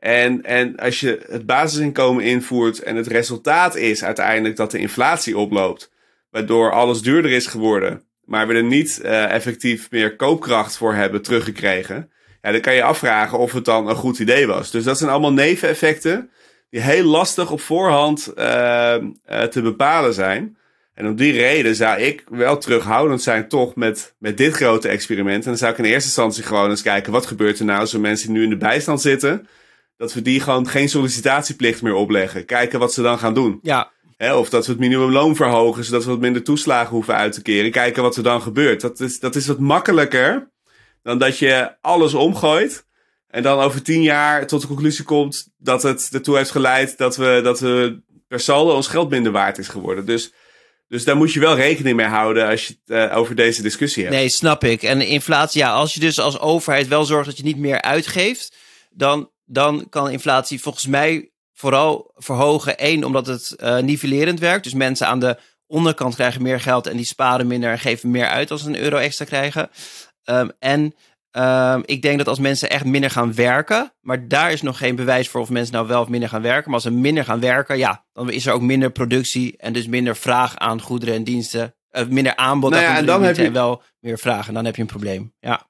En, 0.00 0.42
en 0.44 0.76
als 0.76 1.00
je 1.00 1.20
het 1.28 1.46
basisinkomen 1.46 2.24
invoert 2.24 2.82
en 2.82 2.96
het 2.96 3.06
resultaat 3.06 3.76
is 3.76 4.04
uiteindelijk 4.04 4.56
dat 4.56 4.70
de 4.70 4.78
inflatie 4.78 5.38
oploopt, 5.38 5.90
waardoor 6.30 6.72
alles 6.72 7.02
duurder 7.02 7.30
is 7.30 7.46
geworden, 7.46 8.02
maar 8.24 8.46
we 8.46 8.54
er 8.54 8.64
niet 8.64 9.00
uh, 9.02 9.32
effectief 9.32 9.90
meer 9.90 10.16
koopkracht 10.16 10.76
voor 10.76 10.94
hebben 10.94 11.22
teruggekregen, 11.22 12.10
ja, 12.42 12.52
dan 12.52 12.60
kan 12.60 12.74
je 12.74 12.82
afvragen 12.82 13.38
of 13.38 13.52
het 13.52 13.64
dan 13.64 13.88
een 13.88 13.94
goed 13.94 14.18
idee 14.18 14.46
was. 14.46 14.70
Dus 14.70 14.84
dat 14.84 14.98
zijn 14.98 15.10
allemaal 15.10 15.32
neveneffecten 15.32 16.30
die 16.70 16.80
heel 16.80 17.04
lastig 17.04 17.50
op 17.50 17.60
voorhand 17.60 18.32
uh, 18.38 18.96
uh, 19.30 19.42
te 19.42 19.62
bepalen 19.62 20.14
zijn. 20.14 20.56
En 20.94 21.06
om 21.06 21.16
die 21.16 21.32
reden 21.32 21.74
zou 21.74 22.00
ik 22.00 22.24
wel 22.28 22.58
terughoudend 22.58 23.22
zijn 23.22 23.48
toch 23.48 23.74
met, 23.74 24.14
met 24.18 24.36
dit 24.36 24.54
grote 24.54 24.88
experiment. 24.88 25.44
En 25.44 25.50
dan 25.50 25.58
zou 25.58 25.72
ik 25.72 25.78
in 25.78 25.84
eerste 25.84 26.04
instantie 26.04 26.42
gewoon 26.42 26.70
eens 26.70 26.82
kijken, 26.82 27.12
wat 27.12 27.26
gebeurt 27.26 27.58
er 27.58 27.64
nou 27.64 27.80
als 27.80 27.96
mensen 27.96 28.28
die 28.28 28.36
nu 28.36 28.44
in 28.44 28.50
de 28.50 28.56
bijstand 28.56 29.00
zitten, 29.00 29.48
dat 30.00 30.12
we 30.12 30.22
die 30.22 30.40
gewoon 30.40 30.68
geen 30.68 30.88
sollicitatieplicht 30.88 31.82
meer 31.82 31.94
opleggen. 31.94 32.44
Kijken 32.44 32.78
wat 32.78 32.92
ze 32.92 33.02
dan 33.02 33.18
gaan 33.18 33.34
doen. 33.34 33.58
Ja. 33.62 33.90
Of 34.18 34.50
dat 34.50 34.66
we 34.66 34.72
het 34.72 34.80
minimumloon 34.80 35.36
verhogen, 35.36 35.84
zodat 35.84 36.04
we 36.04 36.10
wat 36.10 36.20
minder 36.20 36.42
toeslagen 36.42 36.90
hoeven 36.90 37.14
uit 37.14 37.32
te 37.32 37.42
keren. 37.42 37.70
Kijken 37.70 38.02
wat 38.02 38.16
er 38.16 38.22
dan 38.22 38.42
gebeurt. 38.42 38.80
Dat 38.80 39.00
is, 39.00 39.20
dat 39.20 39.36
is 39.36 39.46
wat 39.46 39.58
makkelijker 39.58 40.50
dan 41.02 41.18
dat 41.18 41.38
je 41.38 41.74
alles 41.80 42.14
omgooit. 42.14 42.86
En 43.28 43.42
dan 43.42 43.58
over 43.58 43.82
tien 43.82 44.02
jaar 44.02 44.46
tot 44.46 44.60
de 44.60 44.66
conclusie 44.66 45.04
komt 45.04 45.48
dat 45.58 45.82
het 45.82 46.08
ertoe 46.12 46.36
heeft 46.36 46.50
geleid 46.50 46.98
dat 46.98 47.16
we, 47.16 47.40
dat 47.42 47.60
we 47.60 48.00
per 48.28 48.40
saldo 48.40 48.74
ons 48.74 48.88
geld 48.88 49.10
minder 49.10 49.32
waard 49.32 49.58
is 49.58 49.68
geworden. 49.68 50.06
Dus, 50.06 50.32
dus 50.88 51.04
daar 51.04 51.16
moet 51.16 51.32
je 51.32 51.40
wel 51.40 51.56
rekening 51.56 51.96
mee 51.96 52.06
houden 52.06 52.48
als 52.48 52.66
je 52.66 52.76
het 52.84 53.10
uh, 53.10 53.16
over 53.16 53.34
deze 53.34 53.62
discussie 53.62 54.02
hebt. 54.02 54.14
Nee, 54.14 54.28
snap 54.28 54.64
ik. 54.64 54.82
En 54.82 55.00
inflatie, 55.00 55.60
ja, 55.60 55.72
als 55.72 55.94
je 55.94 56.00
dus 56.00 56.20
als 56.20 56.38
overheid 56.38 56.88
wel 56.88 57.04
zorgt 57.04 57.26
dat 57.26 57.36
je 57.36 57.42
niet 57.42 57.58
meer 57.58 57.82
uitgeeft, 57.82 58.56
dan, 58.90 59.30
dan 59.52 59.86
kan 59.88 60.10
inflatie 60.10 60.60
volgens 60.60 60.86
mij 60.86 61.30
vooral 61.52 62.12
verhogen. 62.14 62.74
Eén, 62.76 63.04
omdat 63.04 63.26
het 63.26 63.54
uh, 63.56 63.78
nivellerend 63.78 64.40
werkt. 64.40 64.64
Dus 64.64 64.74
mensen 64.74 65.06
aan 65.06 65.20
de 65.20 65.36
onderkant 65.66 66.14
krijgen 66.14 66.42
meer 66.42 66.60
geld 66.60 66.86
en 66.86 66.96
die 66.96 67.06
sparen 67.06 67.46
minder 67.46 67.70
en 67.70 67.78
geven 67.78 68.10
meer 68.10 68.26
uit 68.26 68.50
als 68.50 68.62
ze 68.62 68.68
een 68.68 68.78
euro 68.78 68.96
extra 68.96 69.24
krijgen. 69.24 69.70
Um, 70.24 70.52
en 70.58 70.94
um, 71.32 71.82
ik 71.84 72.02
denk 72.02 72.18
dat 72.18 72.28
als 72.28 72.38
mensen 72.38 72.70
echt 72.70 72.84
minder 72.84 73.10
gaan 73.10 73.34
werken, 73.34 73.92
maar 74.00 74.28
daar 74.28 74.52
is 74.52 74.62
nog 74.62 74.78
geen 74.78 74.96
bewijs 74.96 75.28
voor 75.28 75.40
of 75.40 75.50
mensen 75.50 75.74
nou 75.74 75.86
wel 75.86 76.00
of 76.00 76.08
minder 76.08 76.28
gaan 76.28 76.42
werken. 76.42 76.64
Maar 76.64 76.74
als 76.74 76.82
ze 76.82 76.90
minder 76.90 77.24
gaan 77.24 77.40
werken, 77.40 77.78
ja, 77.78 78.04
dan 78.12 78.30
is 78.30 78.46
er 78.46 78.52
ook 78.52 78.62
minder 78.62 78.90
productie 78.90 79.56
en 79.56 79.72
dus 79.72 79.86
minder 79.86 80.16
vraag 80.16 80.56
aan 80.56 80.80
goederen 80.80 81.14
en 81.14 81.24
diensten. 81.24 81.74
Uh, 81.92 82.06
minder 82.06 82.36
aanbod 82.36 82.70
nou 82.70 82.82
ja, 82.82 82.96
en 82.96 83.06
dan 83.06 83.22
heb 83.22 83.36
je 83.36 83.50
wel 83.50 83.82
meer 84.00 84.18
vraag 84.18 84.48
en 84.48 84.54
dan 84.54 84.64
heb 84.64 84.76
je 84.76 84.82
een 84.82 84.88
probleem. 84.88 85.34
Ja. 85.40 85.68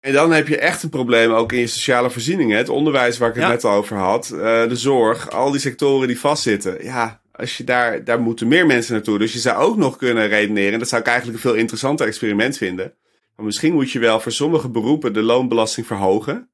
En 0.00 0.12
dan 0.12 0.32
heb 0.32 0.48
je 0.48 0.58
echt 0.58 0.82
een 0.82 0.88
probleem 0.88 1.32
ook 1.32 1.52
in 1.52 1.58
je 1.58 1.66
sociale 1.66 2.10
voorzieningen. 2.10 2.56
Het 2.56 2.68
onderwijs 2.68 3.18
waar 3.18 3.28
ik 3.28 3.34
het 3.34 3.44
ja. 3.44 3.50
net 3.50 3.64
al 3.64 3.72
over 3.72 3.96
had. 3.96 4.30
Uh, 4.34 4.40
de 4.40 4.76
zorg, 4.76 5.30
al 5.30 5.50
die 5.50 5.60
sectoren 5.60 6.08
die 6.08 6.20
vastzitten. 6.20 6.84
Ja, 6.84 7.20
als 7.32 7.56
je 7.56 7.64
daar, 7.64 8.04
daar 8.04 8.20
moeten 8.20 8.48
meer 8.48 8.66
mensen 8.66 8.92
naartoe. 8.92 9.18
Dus 9.18 9.32
je 9.32 9.38
zou 9.38 9.62
ook 9.62 9.76
nog 9.76 9.96
kunnen 9.96 10.28
redeneren. 10.28 10.78
Dat 10.78 10.88
zou 10.88 11.00
ik 11.00 11.06
eigenlijk 11.06 11.36
een 11.36 11.50
veel 11.50 11.58
interessanter 11.58 12.06
experiment 12.06 12.56
vinden. 12.56 12.94
Maar 13.36 13.46
misschien 13.46 13.72
moet 13.72 13.90
je 13.90 13.98
wel 13.98 14.20
voor 14.20 14.32
sommige 14.32 14.68
beroepen 14.68 15.12
de 15.12 15.22
loonbelasting 15.22 15.86
verhogen. 15.86 16.50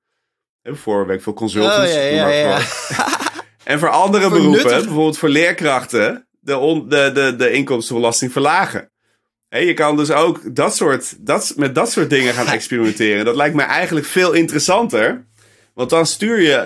Voor, 0.63 1.07
weet 1.07 1.17
ik 1.17 1.23
veel, 1.23 1.35
consultants. 1.35 1.91
Oh, 1.91 1.95
ja, 1.95 2.01
ja, 2.01 2.29
ja, 2.29 2.61
en 3.65 3.79
voor 3.79 3.91
andere 3.91 4.23
voor 4.23 4.33
beroepen, 4.33 4.63
nuttig. 4.63 4.85
bijvoorbeeld 4.85 5.19
voor 5.19 5.29
leerkrachten, 5.29 6.29
de, 6.41 6.57
on, 6.57 6.89
de, 6.89 7.11
de, 7.15 7.37
de 7.37 7.51
inkomstenbelasting 7.51 8.33
verlagen. 8.33 8.91
Hey, 9.55 9.67
je 9.67 9.75
kan 9.75 9.97
dus 9.97 10.11
ook 10.11 10.55
dat 10.55 10.77
soort, 10.77 11.15
dat, 11.19 11.53
met 11.57 11.75
dat 11.75 11.91
soort 11.91 12.11
dingen 12.11 12.35
gaan 12.35 12.47
experimenteren. 12.59 13.25
Dat 13.25 13.37
lijkt 13.37 13.55
me 13.55 13.63
eigenlijk 13.63 14.07
veel 14.07 14.33
interessanter. 14.33 15.25
Want 15.75 15.91
dan 15.91 16.07
stuur 16.07 16.41
je, 16.41 16.65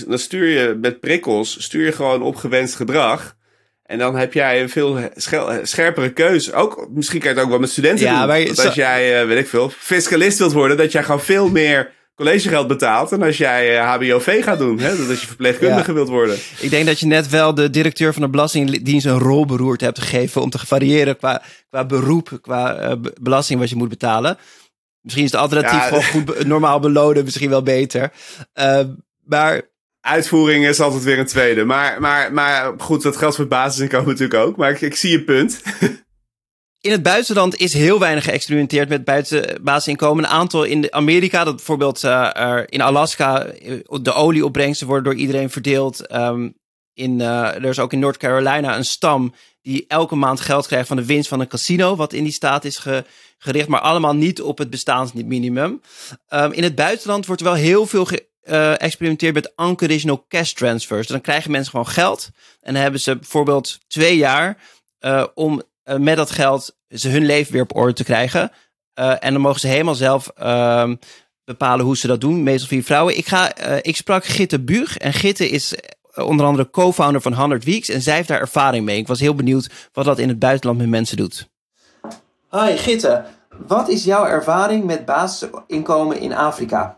uh, 0.00 0.08
dan 0.08 0.18
stuur 0.18 0.46
je 0.46 0.78
met 0.80 1.00
prikkels, 1.00 1.62
stuur 1.62 1.84
je 1.84 1.92
gewoon 1.92 2.22
opgewenst 2.22 2.74
gedrag. 2.74 3.36
En 3.82 3.98
dan 3.98 4.16
heb 4.16 4.32
jij 4.32 4.62
een 4.62 4.68
veel 4.68 4.98
scherpere 5.62 6.12
keuze. 6.12 6.52
Ook, 6.52 6.88
misschien 6.90 7.20
kan 7.20 7.28
je 7.28 7.34
het 7.34 7.44
ook 7.44 7.50
wel 7.50 7.60
met 7.60 7.70
studenten 7.70 8.06
ja, 8.06 8.18
doen. 8.18 8.28
Maar 8.28 8.40
je, 8.40 8.48
als 8.48 8.74
jij, 8.74 9.22
uh, 9.22 9.28
weet 9.28 9.38
ik 9.38 9.48
veel, 9.48 9.70
fiscalist 9.78 10.38
wilt 10.38 10.52
worden, 10.52 10.76
dat 10.76 10.92
jij 10.92 11.02
gewoon 11.02 11.22
veel 11.22 11.48
meer 11.48 11.92
collegegeld 12.18 12.66
betaalt. 12.66 13.12
En 13.12 13.22
als 13.22 13.36
jij 13.36 13.74
uh, 13.74 13.94
HBOV 13.94 14.44
gaat 14.44 14.58
doen, 14.58 14.78
hè, 14.78 14.96
dat 14.96 15.08
als 15.08 15.20
je 15.20 15.26
verpleegkundige 15.26 15.88
ja. 15.88 15.92
wilt 15.92 16.08
worden. 16.08 16.36
Ik 16.60 16.70
denk 16.70 16.86
dat 16.86 17.00
je 17.00 17.06
net 17.06 17.28
wel 17.28 17.54
de 17.54 17.70
directeur 17.70 18.12
van 18.12 18.22
de 18.22 18.28
Belastingdienst 18.28 19.06
een 19.06 19.18
rol 19.18 19.46
beroerd 19.46 19.80
hebt 19.80 19.98
gegeven 19.98 20.42
om 20.42 20.50
te 20.50 20.66
variëren 20.66 21.16
qua, 21.16 21.42
qua 21.70 21.84
beroep, 21.84 22.38
qua 22.42 22.90
uh, 22.90 22.92
belasting 23.20 23.60
wat 23.60 23.70
je 23.70 23.76
moet 23.76 23.88
betalen. 23.88 24.38
Misschien 25.00 25.24
is 25.24 25.32
het 25.32 25.40
alternatief 25.40 25.72
ja, 25.72 25.86
gewoon 25.86 26.04
goed 26.04 26.46
normaal 26.46 26.80
belonen 26.80 27.24
misschien 27.24 27.50
wel 27.50 27.62
beter. 27.62 28.12
Uh, 28.54 28.80
maar 29.24 29.62
Uitvoering 30.00 30.66
is 30.66 30.80
altijd 30.80 31.02
weer 31.02 31.18
een 31.18 31.26
tweede. 31.26 31.64
Maar, 31.64 32.00
maar, 32.00 32.32
maar 32.32 32.72
goed, 32.78 33.02
dat 33.02 33.16
geldt 33.16 33.34
voor 33.34 33.44
het 33.44 33.54
basisinkomen 33.54 34.08
natuurlijk 34.08 34.40
ook. 34.40 34.56
Maar 34.56 34.70
ik, 34.70 34.80
ik 34.80 34.94
zie 34.94 35.10
je 35.10 35.24
punt. 35.24 35.60
In 36.80 36.90
het 36.90 37.02
buitenland 37.02 37.56
is 37.56 37.72
heel 37.72 37.98
weinig 37.98 38.24
geëxperimenteerd 38.24 38.88
met 38.88 39.04
buiten 39.04 39.62
basisinkomen. 39.62 40.24
Een 40.24 40.30
aantal 40.30 40.64
in 40.64 40.92
Amerika, 40.92 41.44
dat 41.44 41.56
bijvoorbeeld 41.56 42.02
uh, 42.02 42.60
in 42.66 42.80
Alaska, 42.80 43.46
de 44.02 44.12
olieopbrengsten 44.12 44.86
worden 44.86 45.04
door 45.04 45.20
iedereen 45.20 45.50
verdeeld. 45.50 46.12
Um, 46.12 46.56
in, 46.94 47.20
uh, 47.20 47.54
er 47.54 47.64
is 47.64 47.78
ook 47.78 47.92
in 47.92 47.98
North 47.98 48.16
Carolina 48.16 48.76
een 48.76 48.84
stam 48.84 49.34
die 49.62 49.84
elke 49.88 50.14
maand 50.14 50.40
geld 50.40 50.66
krijgt 50.66 50.88
van 50.88 50.96
de 50.96 51.04
winst 51.04 51.28
van 51.28 51.40
een 51.40 51.48
casino, 51.48 51.96
wat 51.96 52.12
in 52.12 52.24
die 52.24 52.32
staat 52.32 52.64
is 52.64 52.78
ge, 52.78 53.04
gericht, 53.38 53.68
maar 53.68 53.80
allemaal 53.80 54.14
niet 54.14 54.42
op 54.42 54.58
het 54.58 54.70
bestaansminimum. 54.70 55.80
Um, 56.30 56.52
in 56.52 56.62
het 56.62 56.74
buitenland 56.74 57.26
wordt 57.26 57.42
wel 57.42 57.54
heel 57.54 57.86
veel 57.86 58.04
ge, 58.04 58.26
experimenteert 58.78 59.34
met 59.34 59.52
unconditional 59.56 60.24
cash 60.28 60.52
transfers. 60.52 61.06
Dan 61.06 61.20
krijgen 61.20 61.50
mensen 61.50 61.70
gewoon 61.70 61.88
geld. 61.88 62.30
En 62.60 62.72
dan 62.72 62.82
hebben 62.82 63.00
ze 63.00 63.16
bijvoorbeeld 63.16 63.78
twee 63.88 64.16
jaar 64.16 64.56
om 65.34 65.62
met 65.96 66.16
dat 66.16 66.30
geld 66.30 66.76
ze 66.88 67.08
hun 67.08 67.24
leven 67.24 67.52
weer 67.52 67.62
op 67.62 67.76
orde 67.76 67.92
te 67.92 68.04
krijgen. 68.04 68.50
en 68.94 69.32
dan 69.32 69.40
mogen 69.40 69.60
ze 69.60 69.66
helemaal 69.66 69.94
zelf 69.94 70.28
ehm, 70.34 70.96
bepalen 71.44 71.84
hoe 71.84 71.96
ze 71.96 72.06
dat 72.06 72.20
doen. 72.20 72.42
Meestal 72.42 72.68
via 72.68 72.82
vrouwen. 72.82 73.16
Ik, 73.16 73.26
ga, 73.26 73.56
ik 73.82 73.96
sprak 73.96 74.24
Gitte 74.24 74.60
Buug. 74.60 74.96
En 74.96 75.12
Gitte 75.12 75.48
is 75.48 75.74
onder 76.14 76.46
andere 76.46 76.70
co-founder 76.70 77.20
van 77.20 77.34
100 77.34 77.64
Weeks. 77.64 77.88
En 77.88 78.02
zij 78.02 78.14
heeft 78.14 78.28
daar 78.28 78.40
ervaring 78.40 78.84
mee. 78.84 78.98
Ik 78.98 79.06
was 79.06 79.20
heel 79.20 79.34
benieuwd 79.34 79.70
wat 79.92 80.04
dat 80.04 80.18
in 80.18 80.28
het 80.28 80.38
buitenland 80.38 80.78
met 80.78 80.88
mensen 80.88 81.16
doet. 81.16 81.48
Hi 82.50 82.76
Gitte, 82.76 83.24
wat 83.66 83.88
is 83.88 84.04
jouw 84.04 84.24
ervaring 84.24 84.84
met 84.84 85.04
basisinkomen 85.04 86.20
in 86.20 86.34
Afrika? 86.34 86.97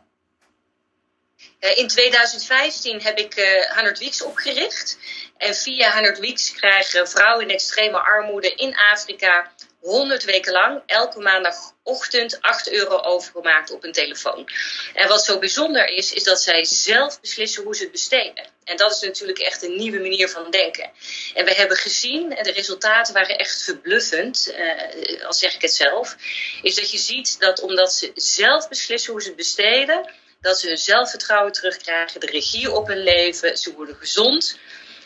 Eh, 1.61 1.79
in 1.79 1.89
2015 1.89 3.03
heb 3.03 3.19
ik 3.19 3.35
100 3.75 3.97
eh, 3.97 4.03
Weeks 4.03 4.23
opgericht. 4.23 4.99
En 5.37 5.55
via 5.55 5.93
100 5.93 6.19
Weeks 6.19 6.53
krijgen 6.53 7.09
vrouwen 7.09 7.49
in 7.49 7.55
extreme 7.55 7.99
armoede 7.99 8.55
in 8.55 8.77
Afrika 8.77 9.53
100 9.81 10.25
weken 10.25 10.53
lang 10.53 10.83
elke 10.87 11.21
maandagochtend 11.21 12.41
8 12.41 12.73
euro 12.73 13.01
overgemaakt 13.01 13.71
op 13.71 13.85
een 13.85 13.93
telefoon. 13.93 14.49
En 14.95 15.09
wat 15.09 15.25
zo 15.25 15.39
bijzonder 15.39 15.89
is, 15.89 16.13
is 16.13 16.25
dat 16.25 16.43
zij 16.43 16.65
zelf 16.65 17.21
beslissen 17.21 17.63
hoe 17.63 17.77
ze 17.77 17.83
het 17.83 17.93
besteden. 17.93 18.49
En 18.65 18.77
dat 18.77 18.93
is 18.93 19.01
natuurlijk 19.01 19.39
echt 19.39 19.63
een 19.63 19.77
nieuwe 19.77 20.01
manier 20.01 20.29
van 20.29 20.51
denken. 20.51 20.91
En 21.35 21.45
we 21.45 21.55
hebben 21.55 21.77
gezien, 21.77 22.37
en 22.37 22.45
de 22.45 22.53
resultaten 22.53 23.15
waren 23.15 23.39
echt 23.39 23.63
verbluffend, 23.63 24.53
eh, 24.53 25.25
al 25.27 25.35
zeg 25.35 25.55
ik 25.55 25.63
het 25.63 25.75
zelf, 25.75 26.17
is 26.63 26.75
dat 26.75 26.91
je 26.91 26.99
ziet 26.99 27.41
dat 27.41 27.61
omdat 27.61 27.93
ze 27.93 28.11
zelf 28.15 28.69
beslissen 28.69 29.13
hoe 29.13 29.23
ze 29.23 29.29
het 29.29 29.37
besteden, 29.37 30.11
dat 30.41 30.59
ze 30.59 30.69
hun 30.69 30.79
zelfvertrouwen 30.79 31.53
terugkrijgen, 31.53 32.21
de 32.21 32.27
regie 32.27 32.73
op 32.73 32.87
hun 32.87 33.03
leven, 33.03 33.59
ze 33.59 33.75
worden 33.75 33.97
gezond 33.97 34.59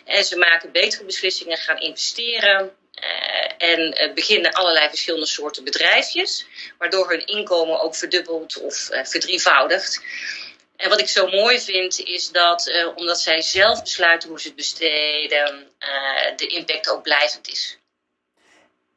en 0.05 0.25
ze 0.25 0.37
maken 0.37 0.73
betere 0.73 1.05
beslissingen, 1.05 1.57
gaan 1.57 1.79
investeren. 1.79 2.73
Uh, 2.95 3.71
en 3.71 3.81
uh, 3.81 4.15
beginnen 4.15 4.53
allerlei 4.53 4.89
verschillende 4.89 5.27
soorten 5.27 5.65
bedrijfjes, 5.65 6.47
waardoor 6.79 7.11
hun 7.11 7.27
inkomen 7.27 7.81
ook 7.81 7.95
verdubbelt 7.95 8.61
of 8.61 8.91
uh, 8.91 9.05
verdrievoudigt. 9.05 10.03
En 10.77 10.89
wat 10.89 11.01
ik 11.01 11.09
zo 11.09 11.27
mooi 11.27 11.61
vind, 11.61 12.01
is 12.01 12.31
dat 12.31 12.93
omdat 12.95 13.21
zij 13.21 13.43
zelf 13.43 13.83
besluiten 13.83 14.29
hoe 14.29 14.41
ze 14.41 14.47
het 14.47 14.57
besteden, 14.57 15.67
de 16.37 16.47
impact 16.47 16.91
ook 16.91 17.03
blijvend 17.03 17.49
is. 17.49 17.79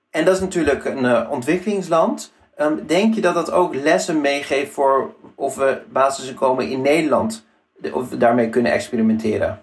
En 0.09 0.25
dat 0.25 0.35
is 0.35 0.41
natuurlijk 0.41 0.85
een 0.85 1.27
ontwikkelingsland. 1.27 2.31
Um, 2.57 2.87
denk 2.87 3.15
je 3.15 3.21
dat 3.21 3.33
dat 3.33 3.51
ook 3.51 3.75
lessen 3.75 4.21
meegeeft 4.21 4.71
voor 4.71 5.15
of 5.37 5.55
we 5.55 5.81
basisinkomen 5.87 6.69
in 6.69 6.81
Nederland 6.81 7.45
of 7.91 8.09
we 8.09 8.17
daarmee 8.17 8.49
kunnen 8.49 8.71
experimenteren? 8.71 9.61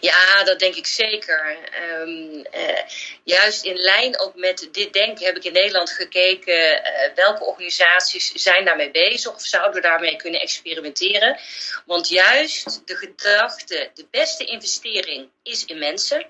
Ja, 0.00 0.44
dat 0.44 0.58
denk 0.58 0.74
ik 0.74 0.86
zeker. 0.86 1.56
Um, 2.00 2.46
uh, 2.54 2.78
juist 3.22 3.64
in 3.64 3.76
lijn 3.76 4.20
ook 4.20 4.34
met 4.34 4.68
dit 4.72 4.92
denken 4.92 5.26
heb 5.26 5.36
ik 5.36 5.44
in 5.44 5.52
Nederland 5.52 5.90
gekeken 5.90 6.72
uh, 6.72 7.14
welke 7.14 7.44
organisaties 7.44 8.32
zijn 8.32 8.64
daarmee 8.64 8.90
bezig 8.90 9.34
of 9.34 9.42
zouden 9.42 9.82
daarmee 9.82 10.16
kunnen 10.16 10.40
experimenteren. 10.40 11.38
Want 11.86 12.08
juist 12.08 12.82
de 12.84 12.96
gedachte, 12.96 13.90
de 13.94 14.06
beste 14.10 14.44
investering 14.44 15.28
is 15.42 15.64
in 15.64 15.78
mensen. 15.78 16.26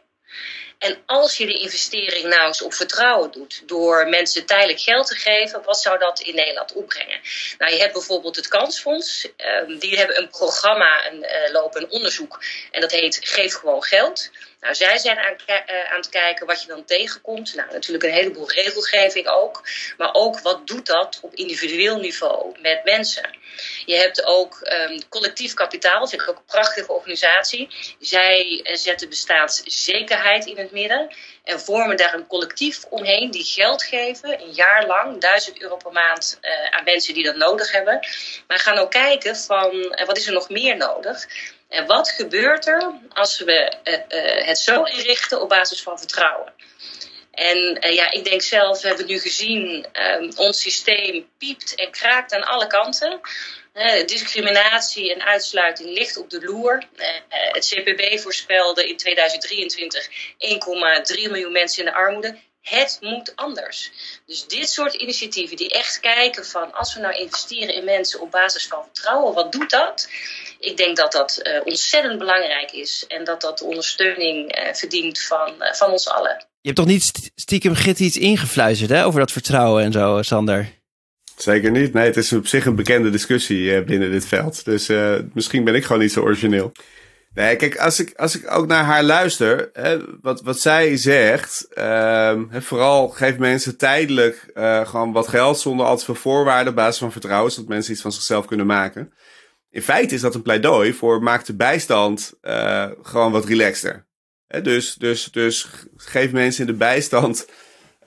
En 0.79 1.03
als 1.07 1.37
je 1.37 1.47
de 1.47 1.59
investering 1.59 2.29
nou 2.29 2.47
eens 2.47 2.63
op 2.63 2.75
vertrouwen 2.75 3.31
doet, 3.31 3.63
door 3.67 4.09
mensen 4.09 4.47
tijdelijk 4.47 4.81
geld 4.81 5.07
te 5.07 5.15
geven, 5.15 5.63
wat 5.65 5.81
zou 5.81 5.99
dat 5.99 6.21
in 6.21 6.35
Nederland 6.35 6.73
opbrengen? 6.73 7.21
Nou, 7.59 7.73
je 7.73 7.79
hebt 7.79 7.93
bijvoorbeeld 7.93 8.37
het 8.37 8.49
Kansfonds, 8.49 9.29
ehm, 9.37 9.79
die 9.79 9.99
hebben 9.99 10.19
een 10.19 10.29
programma 10.29 11.07
een, 11.07 11.23
uh, 11.23 11.53
lopen, 11.53 11.83
een 11.83 11.91
onderzoek, 11.91 12.43
en 12.71 12.81
dat 12.81 12.91
heet 12.91 13.19
Geef 13.23 13.55
gewoon 13.55 13.83
geld. 13.83 14.31
Nou, 14.61 14.75
zij 14.75 14.99
zijn 14.99 15.19
aan, 15.19 15.37
uh, 15.47 15.93
aan, 15.93 15.97
het 15.97 16.09
kijken 16.09 16.47
wat 16.47 16.63
je 16.63 16.69
dan 16.69 16.85
tegenkomt. 16.85 17.55
Nou, 17.55 17.73
natuurlijk 17.73 18.05
een 18.05 18.11
heleboel 18.11 18.51
regelgeving 18.51 19.29
ook. 19.29 19.69
Maar 19.97 20.11
ook 20.13 20.41
wat 20.41 20.67
doet 20.67 20.87
dat 20.87 21.19
op 21.23 21.35
individueel 21.35 21.99
niveau 21.99 22.61
met 22.61 22.85
mensen. 22.85 23.37
Je 23.85 23.95
hebt 23.95 24.25
ook 24.25 24.71
um, 24.89 25.09
collectief 25.09 25.55
kapitaal, 25.55 26.09
vind 26.09 26.23
ik 26.23 26.29
ook 26.29 26.37
een 26.37 26.45
prachtige 26.45 26.93
organisatie. 26.93 27.69
Zij 28.01 28.61
zetten 28.73 29.09
bestaanszekerheid 29.09 30.47
in 30.47 30.59
het 30.59 30.71
midden. 30.71 31.15
En 31.45 31.61
vormen 31.61 31.97
daar 31.97 32.15
een 32.15 32.27
collectief 32.27 32.85
omheen 32.85 33.31
die 33.31 33.45
geld 33.45 33.83
geven, 33.83 34.41
een 34.41 34.53
jaar 34.53 34.87
lang, 34.87 35.21
1000 35.21 35.61
euro 35.61 35.77
per 35.77 35.93
maand 35.93 36.39
uh, 36.43 36.71
aan 36.71 36.85
mensen 36.85 37.15
die 37.15 37.25
dat 37.25 37.37
nodig 37.37 37.73
hebben. 37.73 38.07
Maar 38.47 38.59
gaan 38.59 38.79
ook 38.79 38.91
kijken 38.91 39.37
van 39.37 39.97
wat 40.07 40.17
is 40.17 40.27
er 40.27 40.33
nog 40.33 40.49
meer 40.49 40.77
nodig. 40.77 41.27
En 41.69 41.87
wat 41.87 42.11
gebeurt 42.11 42.67
er 42.67 42.93
als 43.09 43.39
we 43.39 43.73
uh, 43.85 43.95
uh, 43.95 44.47
het 44.47 44.59
zo 44.59 44.83
inrichten 44.83 45.41
op 45.41 45.49
basis 45.49 45.83
van 45.83 45.99
vertrouwen? 45.99 46.53
En 47.31 47.87
uh, 47.87 47.95
ja, 47.95 48.11
ik 48.11 48.25
denk 48.25 48.43
zelf, 48.43 48.81
we 48.81 48.89
hebben 48.89 49.07
nu 49.07 49.19
gezien, 49.19 49.87
um, 49.93 50.31
ons 50.37 50.61
systeem 50.61 51.29
piept 51.39 51.75
en 51.75 51.91
kraakt 51.91 52.33
aan 52.33 52.45
alle 52.45 52.67
kanten. 52.67 53.21
discriminatie 54.07 55.15
en 55.15 55.23
uitsluiting 55.23 55.99
ligt 55.99 56.17
op 56.17 56.31
de 56.31 56.41
loer. 56.45 56.83
het 57.53 57.67
CPB 57.67 58.19
voorspelde 58.21 58.89
in 58.89 58.97
2023 58.97 60.09
1,3 60.09 61.31
miljoen 61.31 61.53
mensen 61.53 61.85
in 61.85 61.91
de 61.91 61.97
armoede. 61.97 62.39
Het 62.61 62.99
moet 63.01 63.33
anders. 63.37 63.91
Dus 64.27 64.47
dit 64.47 64.69
soort 64.69 64.95
initiatieven 64.95 65.57
die 65.57 65.71
echt 65.71 66.01
kijken 66.01 66.47
van 66.47 66.73
als 66.73 66.95
we 66.95 67.01
nou 67.01 67.15
investeren 67.15 67.75
in 67.75 67.85
mensen 67.85 68.21
op 68.21 68.31
basis 68.31 68.67
van 68.67 68.83
vertrouwen, 68.83 69.35
wat 69.35 69.53
doet 69.53 69.71
dat? 69.71 70.09
Ik 70.59 70.77
denk 70.77 70.97
dat 70.97 71.13
dat 71.13 71.41
uh, 71.43 71.61
ontzettend 71.65 72.19
belangrijk 72.19 72.73
is 72.73 73.05
en 73.09 73.25
dat 73.25 73.41
dat 73.41 73.63
ondersteuning 73.63 74.59
uh, 74.59 74.75
verdient 74.75 75.23
van, 75.23 75.55
uh, 75.59 75.73
van 75.73 75.91
ons 75.91 76.09
allen. 76.09 76.47
Je 76.61 76.75
hebt 76.75 76.77
toch 76.77 76.87
niet 76.87 77.31
stiekem 77.35 77.75
Git 77.75 78.01
iets 78.01 78.17
ingefluisterd 78.17 78.91
hè, 78.91 79.05
over 79.05 79.21
dat 79.21 79.33
vertrouwen 79.33 79.85
en 79.85 79.93
zo, 79.93 80.23
Sander? 80.23 80.77
Zeker 81.37 81.71
niet. 81.71 81.93
Nee, 81.93 82.07
het 82.07 82.17
is 82.17 82.33
op 82.33 82.47
zich 82.47 82.67
een 82.67 82.77
bekende 82.77 83.11
discussie 83.11 83.83
binnen 83.83 84.11
dit 84.11 84.27
veld. 84.27 84.65
Dus 84.65 84.89
misschien 85.35 85.65
ben 85.65 85.75
ik 85.75 85.85
gewoon 85.85 86.03
niet 86.03 86.13
zo 86.13 86.21
origineel. 86.21 86.73
Nee, 87.35 87.57
kijk, 87.57 87.77
als 87.77 88.01
ik, 88.01 88.15
als 88.17 88.37
ik 88.39 88.51
ook 88.51 88.67
naar 88.67 88.85
haar 88.85 89.03
luister, 89.03 89.71
hè, 89.73 89.99
wat, 90.21 90.43
wat 90.43 90.61
zij 90.61 90.97
zegt, 90.97 91.69
uh, 91.75 92.43
vooral 92.51 93.09
geef 93.09 93.39
mensen 93.39 93.77
tijdelijk 93.77 94.51
uh, 94.55 94.87
gewoon 94.87 95.13
wat 95.13 95.29
geld 95.29 95.59
zonder 95.59 95.87
al 95.87 95.97
te 95.97 96.15
voorwaarden 96.15 96.69
op 96.69 96.75
basis 96.75 96.99
van 96.99 97.13
vertrouwen, 97.13 97.53
zodat 97.53 97.69
mensen 97.69 97.93
iets 97.93 98.03
van 98.03 98.13
zichzelf 98.13 98.47
kunnen 98.47 98.67
maken. 98.67 99.13
In 99.71 99.83
feite 99.83 100.15
is 100.15 100.21
dat 100.21 100.35
een 100.35 100.43
pleidooi 100.43 100.93
voor 100.93 101.23
maak 101.23 101.45
de 101.45 101.57
bijstand 101.57 102.35
uh, 102.43 102.87
gewoon 103.03 103.33
wat 103.33 103.45
relaxter. 103.45 104.07
Hè, 104.47 104.63
dus, 104.63 104.95
dus, 104.95 105.25
dus 105.25 105.69
geef 105.97 106.33
mensen 106.33 106.67
in 106.67 106.73
de 106.73 106.79
bijstand 106.79 107.49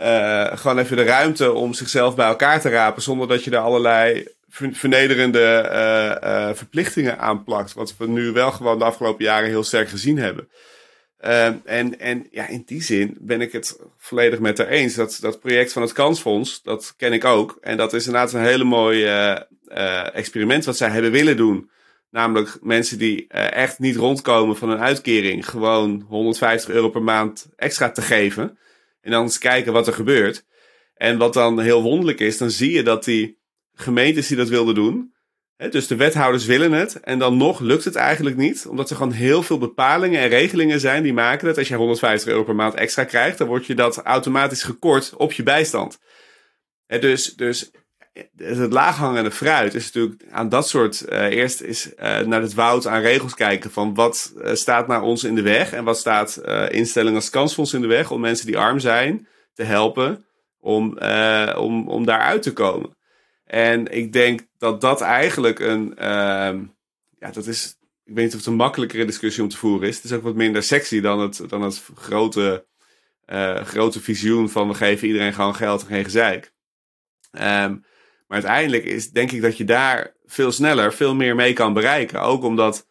uh, 0.02 0.58
gewoon 0.58 0.78
even 0.78 0.98
de 0.98 1.04
ruimte 1.04 1.52
om 1.52 1.74
zichzelf 1.74 2.16
bij 2.16 2.28
elkaar 2.28 2.62
te 2.62 2.70
rapen 2.70 3.02
zonder 3.02 3.28
dat 3.28 3.44
je 3.44 3.52
er 3.52 3.58
allerlei 3.58 4.28
vernederende 4.52 5.70
uh, 5.72 6.30
uh, 6.30 6.54
verplichtingen 6.54 7.20
aanplakt. 7.20 7.74
Wat 7.74 7.98
we 7.98 8.08
nu 8.08 8.32
wel 8.32 8.52
gewoon 8.52 8.80
de 8.80 8.86
afgelopen 8.86 9.26
jaren 9.26 9.50
heel 9.50 9.64
sterk 9.64 9.90
gezien 9.90 10.18
hebben. 10.18 10.50
Uh, 11.26 11.46
en, 11.66 12.00
en 12.00 12.28
ja, 12.32 12.48
in 12.48 12.64
die 12.66 12.84
zin 12.84 13.18
ben 13.20 13.42
ik 13.42 13.52
het 13.52 13.80
volledig 13.98 14.40
met 14.40 14.58
haar 14.58 14.68
eens. 14.68 14.94
Dat, 14.94 15.18
dat 15.22 15.40
project 15.40 15.74
van 15.74 15.82
het 15.82 15.92
Kansfonds, 15.92 16.62
dat 16.62 16.94
ken 16.98 17.14
ik 17.14 17.26
ook. 17.26 17.58
En 17.62 17.78
dat 17.78 17.94
is 17.94 18.06
inderdaad 18.06 18.34
een 18.34 18.42
hele 18.42 18.64
mooi 18.64 19.06
experiment 20.14 20.66
wat 20.66 20.78
zij 20.78 20.90
hebben 20.90 21.12
willen 21.12 21.38
doen. 21.38 21.70
Namelijk 22.10 22.58
mensen 22.62 22.98
die 22.98 23.28
echt 23.28 23.80
niet 23.80 23.96
rondkomen 23.96 24.58
van 24.58 24.70
een 24.70 24.80
uitkering, 24.80 25.50
gewoon 25.50 26.06
150 26.08 26.70
euro 26.70 26.90
per 26.90 27.04
maand 27.04 27.50
extra 27.56 27.92
te 27.92 28.02
geven. 28.02 28.58
En 29.02 29.12
dan 29.12 29.24
eens 29.24 29.38
kijken 29.38 29.74
wat 29.74 29.88
er 29.88 29.94
gebeurt. 29.94 30.46
En 31.02 31.18
wat 31.18 31.34
dan 31.34 31.60
heel 31.60 31.82
wonderlijk 31.82 32.20
is, 32.20 32.38
dan 32.38 32.52
zie 32.52 32.72
je 32.72 32.84
dat 32.84 33.04
die 33.04 33.41
gemeentes 33.76 34.28
die 34.28 34.38
dat 34.38 34.50
wilden 34.50 34.76
doen. 34.76 35.14
dus 35.70 35.88
de 35.88 35.96
wethouders 35.96 36.46
willen 36.46 36.72
het. 36.72 37.00
En 37.00 37.20
dan 37.20 37.38
nog 37.38 37.60
lukt 37.60 37.86
het 37.86 37.96
eigenlijk 37.96 38.36
niet. 38.36 38.66
Omdat 38.66 38.90
er 38.90 38.96
gewoon 38.96 39.12
heel 39.12 39.44
veel 39.44 39.58
bepalingen 39.58 40.22
en 40.22 40.30
regelingen 40.30 40.80
zijn 40.80 41.04
die 41.04 41.14
maken 41.14 41.48
dat 41.48 41.58
als 41.58 41.68
je 41.68 41.76
150 41.76 42.30
euro 42.30 42.44
per 42.44 42.56
maand 42.56 42.74
extra 42.74 43.04
krijgt, 43.04 43.38
dan 43.38 43.48
word 43.48 43.66
je 43.66 43.76
dat 43.76 43.98
automatisch 43.98 44.64
gekort 44.64 45.14
op 45.16 45.32
je 45.32 45.44
bijstand. 45.44 46.00
dus, 46.88 47.36
dus 47.36 47.72
het 48.36 48.74
laaghangende 48.74 49.32
fruit 49.32 49.74
is 49.74 49.86
natuurlijk 49.86 50.24
aan 50.32 50.50
dat 50.50 50.68
soort. 50.68 51.06
Uh, 51.10 51.24
eerst 51.24 51.62
is 51.62 51.94
uh, 51.94 52.20
naar 52.20 52.42
het 52.42 52.54
woud 52.54 52.88
aan 52.88 53.02
regels 53.02 53.34
kijken 53.34 53.72
van 53.72 53.94
wat 53.94 54.34
staat 54.54 54.88
naar 54.88 55.02
ons 55.02 55.24
in 55.24 55.36
de 55.36 55.42
weg 55.42 55.74
en 55.74 55.84
wat 55.84 55.98
staat 55.98 56.42
instellingen 56.70 57.16
als 57.16 57.30
kansfonds 57.30 57.74
in 57.74 57.82
de 57.82 57.88
weg 57.88 58.12
om 58.12 58.20
mensen 58.20 58.46
die 58.46 58.58
arm 58.58 58.80
zijn 58.80 59.28
te 59.54 59.64
helpen 59.64 60.26
om, 60.60 60.98
om, 61.56 61.90
om 61.90 62.06
daaruit 62.06 62.42
te 62.42 62.54
komen. 62.54 62.96
En 63.52 63.88
ik 63.88 64.14
denk 64.14 64.48
dat 64.58 64.82
dat 64.82 65.02
eigenlijk 65.02 65.60
een. 65.60 65.94
Uh, 66.00 66.60
ja, 67.20 67.32
dat 67.32 67.48
is. 67.48 67.78
Ik 68.04 68.14
weet 68.16 68.24
niet 68.24 68.34
of 68.34 68.40
het 68.40 68.48
een 68.48 68.56
makkelijkere 68.56 69.06
discussie 69.06 69.44
om 69.44 69.50
te 69.50 69.58
voeren 69.58 69.88
is. 69.88 69.96
Het 69.96 70.06
is 70.06 70.12
ook 70.12 70.24
wat 70.24 70.36
minder 70.36 70.64
sexy 70.64 71.02
dan 71.02 71.20
het, 71.20 71.44
dan 71.48 71.62
het 71.62 71.84
grote, 71.96 72.66
uh, 73.28 73.62
grote 73.62 74.02
visioen 74.02 74.50
van 74.50 74.68
we 74.68 74.74
geven 74.74 75.08
iedereen 75.08 75.34
gewoon 75.34 75.56
geld 75.56 75.82
en 75.82 75.88
geen 75.88 76.04
gezeik. 76.04 76.54
Um, 77.32 77.42
Maar 78.28 78.44
uiteindelijk 78.44 78.84
is, 78.84 79.12
denk 79.12 79.32
ik 79.32 79.42
dat 79.42 79.58
je 79.58 79.64
daar 79.64 80.16
veel 80.26 80.52
sneller, 80.52 80.94
veel 80.94 81.16
meer 81.16 81.36
mee 81.36 81.54
kan 81.54 81.74
bereiken. 81.74 82.22
Ook 82.22 82.44
omdat 82.44 82.88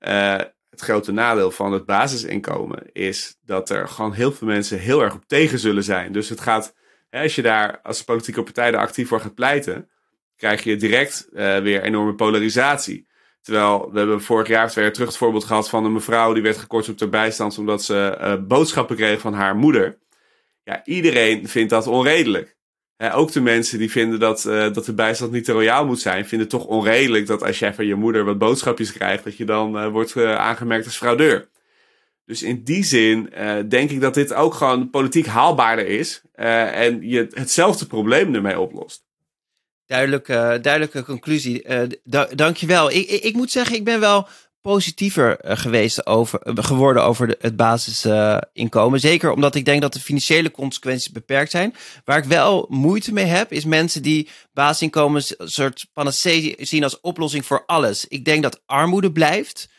uh, 0.00 0.38
het 0.70 0.80
grote 0.80 1.12
nadeel 1.12 1.50
van 1.50 1.72
het 1.72 1.86
basisinkomen 1.86 2.92
is 2.92 3.36
dat 3.44 3.70
er 3.70 3.88
gewoon 3.88 4.12
heel 4.12 4.32
veel 4.32 4.46
mensen 4.46 4.78
heel 4.78 5.02
erg 5.02 5.14
op 5.14 5.24
tegen 5.26 5.58
zullen 5.58 5.84
zijn. 5.84 6.12
Dus 6.12 6.28
het 6.28 6.40
gaat, 6.40 6.74
hè, 7.10 7.22
als 7.22 7.34
je 7.34 7.42
daar 7.42 7.80
als 7.82 8.04
politieke 8.04 8.42
partij 8.42 8.72
er 8.72 8.78
actief 8.78 9.08
voor 9.08 9.20
gaat 9.20 9.34
pleiten, 9.34 9.90
krijg 10.42 10.62
je 10.62 10.76
direct 10.76 11.28
uh, 11.32 11.58
weer 11.58 11.82
enorme 11.82 12.14
polarisatie. 12.14 13.06
Terwijl 13.42 13.90
we 13.92 13.98
hebben 13.98 14.22
vorig 14.22 14.48
jaar 14.48 14.68
twee 14.70 14.84
jaar 14.84 14.92
terug 14.92 15.08
het 15.08 15.16
voorbeeld 15.16 15.44
gehad 15.44 15.68
van 15.68 15.84
een 15.84 15.92
mevrouw 15.92 16.32
die 16.32 16.42
werd 16.42 16.56
gekort 16.56 16.88
op 16.88 16.98
de 16.98 17.08
bijstand 17.08 17.58
omdat 17.58 17.84
ze 17.84 18.18
uh, 18.20 18.34
boodschappen 18.46 18.96
kreeg 18.96 19.20
van 19.20 19.34
haar 19.34 19.56
moeder. 19.56 19.98
Ja, 20.64 20.84
iedereen 20.84 21.48
vindt 21.48 21.70
dat 21.70 21.86
onredelijk. 21.86 22.56
Ook 23.12 23.32
de 23.32 23.40
mensen 23.40 23.78
die 23.78 23.90
vinden 23.90 24.18
dat, 24.18 24.44
uh, 24.44 24.72
dat 24.72 24.84
de 24.84 24.94
bijstand 24.94 25.32
niet 25.32 25.44
te 25.44 25.52
royaal 25.52 25.86
moet 25.86 26.00
zijn, 26.00 26.26
vinden 26.26 26.48
het 26.48 26.58
toch 26.58 26.66
onredelijk 26.66 27.26
dat 27.26 27.42
als 27.42 27.58
jij 27.58 27.74
van 27.74 27.86
je 27.86 27.94
moeder 27.94 28.24
wat 28.24 28.38
boodschapjes 28.38 28.92
krijgt, 28.92 29.24
dat 29.24 29.36
je 29.36 29.44
dan 29.44 29.90
wordt 29.90 30.16
aangemerkt 30.16 30.84
als 30.84 30.96
fraudeur. 30.96 31.48
Dus 32.24 32.42
in 32.42 32.62
die 32.64 32.84
zin 32.84 33.32
denk 33.68 33.90
ik 33.90 34.00
dat 34.00 34.14
dit 34.14 34.34
ook 34.34 34.54
gewoon 34.54 34.90
politiek 34.90 35.26
haalbaarder 35.26 35.86
is 35.86 36.22
en 36.32 37.08
je 37.08 37.26
hetzelfde 37.30 37.86
probleem 37.86 38.34
ermee 38.34 38.60
oplost. 38.60 39.10
Duidelijke, 39.86 40.58
duidelijke 40.62 41.04
conclusie. 41.04 41.64
Da 42.04 42.28
dankjewel. 42.34 42.90
Ik, 42.90 43.08
ik, 43.08 43.34
moet 43.34 43.50
zeggen, 43.50 43.76
ik 43.76 43.84
ben 43.84 44.00
wel 44.00 44.28
positiever 44.60 45.38
geweest 45.42 46.06
over, 46.06 46.40
geworden 46.44 47.04
over 47.04 47.36
het 47.38 47.56
basisinkomen. 47.56 49.00
Zeker 49.00 49.32
omdat 49.32 49.54
ik 49.54 49.64
denk 49.64 49.82
dat 49.82 49.92
de 49.92 50.00
financiële 50.00 50.50
consequenties 50.50 51.10
beperkt 51.10 51.50
zijn. 51.50 51.74
Waar 52.04 52.18
ik 52.18 52.24
wel 52.24 52.66
moeite 52.68 53.12
mee 53.12 53.24
heb, 53.24 53.52
is 53.52 53.64
mensen 53.64 54.02
die 54.02 54.28
basisinkomen 54.52 55.22
een 55.36 55.48
soort 55.48 55.86
panacee 55.92 56.54
zien 56.58 56.84
als 56.84 57.00
oplossing 57.00 57.46
voor 57.46 57.62
alles. 57.66 58.08
Ik 58.08 58.24
denk 58.24 58.42
dat 58.42 58.62
armoede 58.66 59.12
blijft 59.12 59.70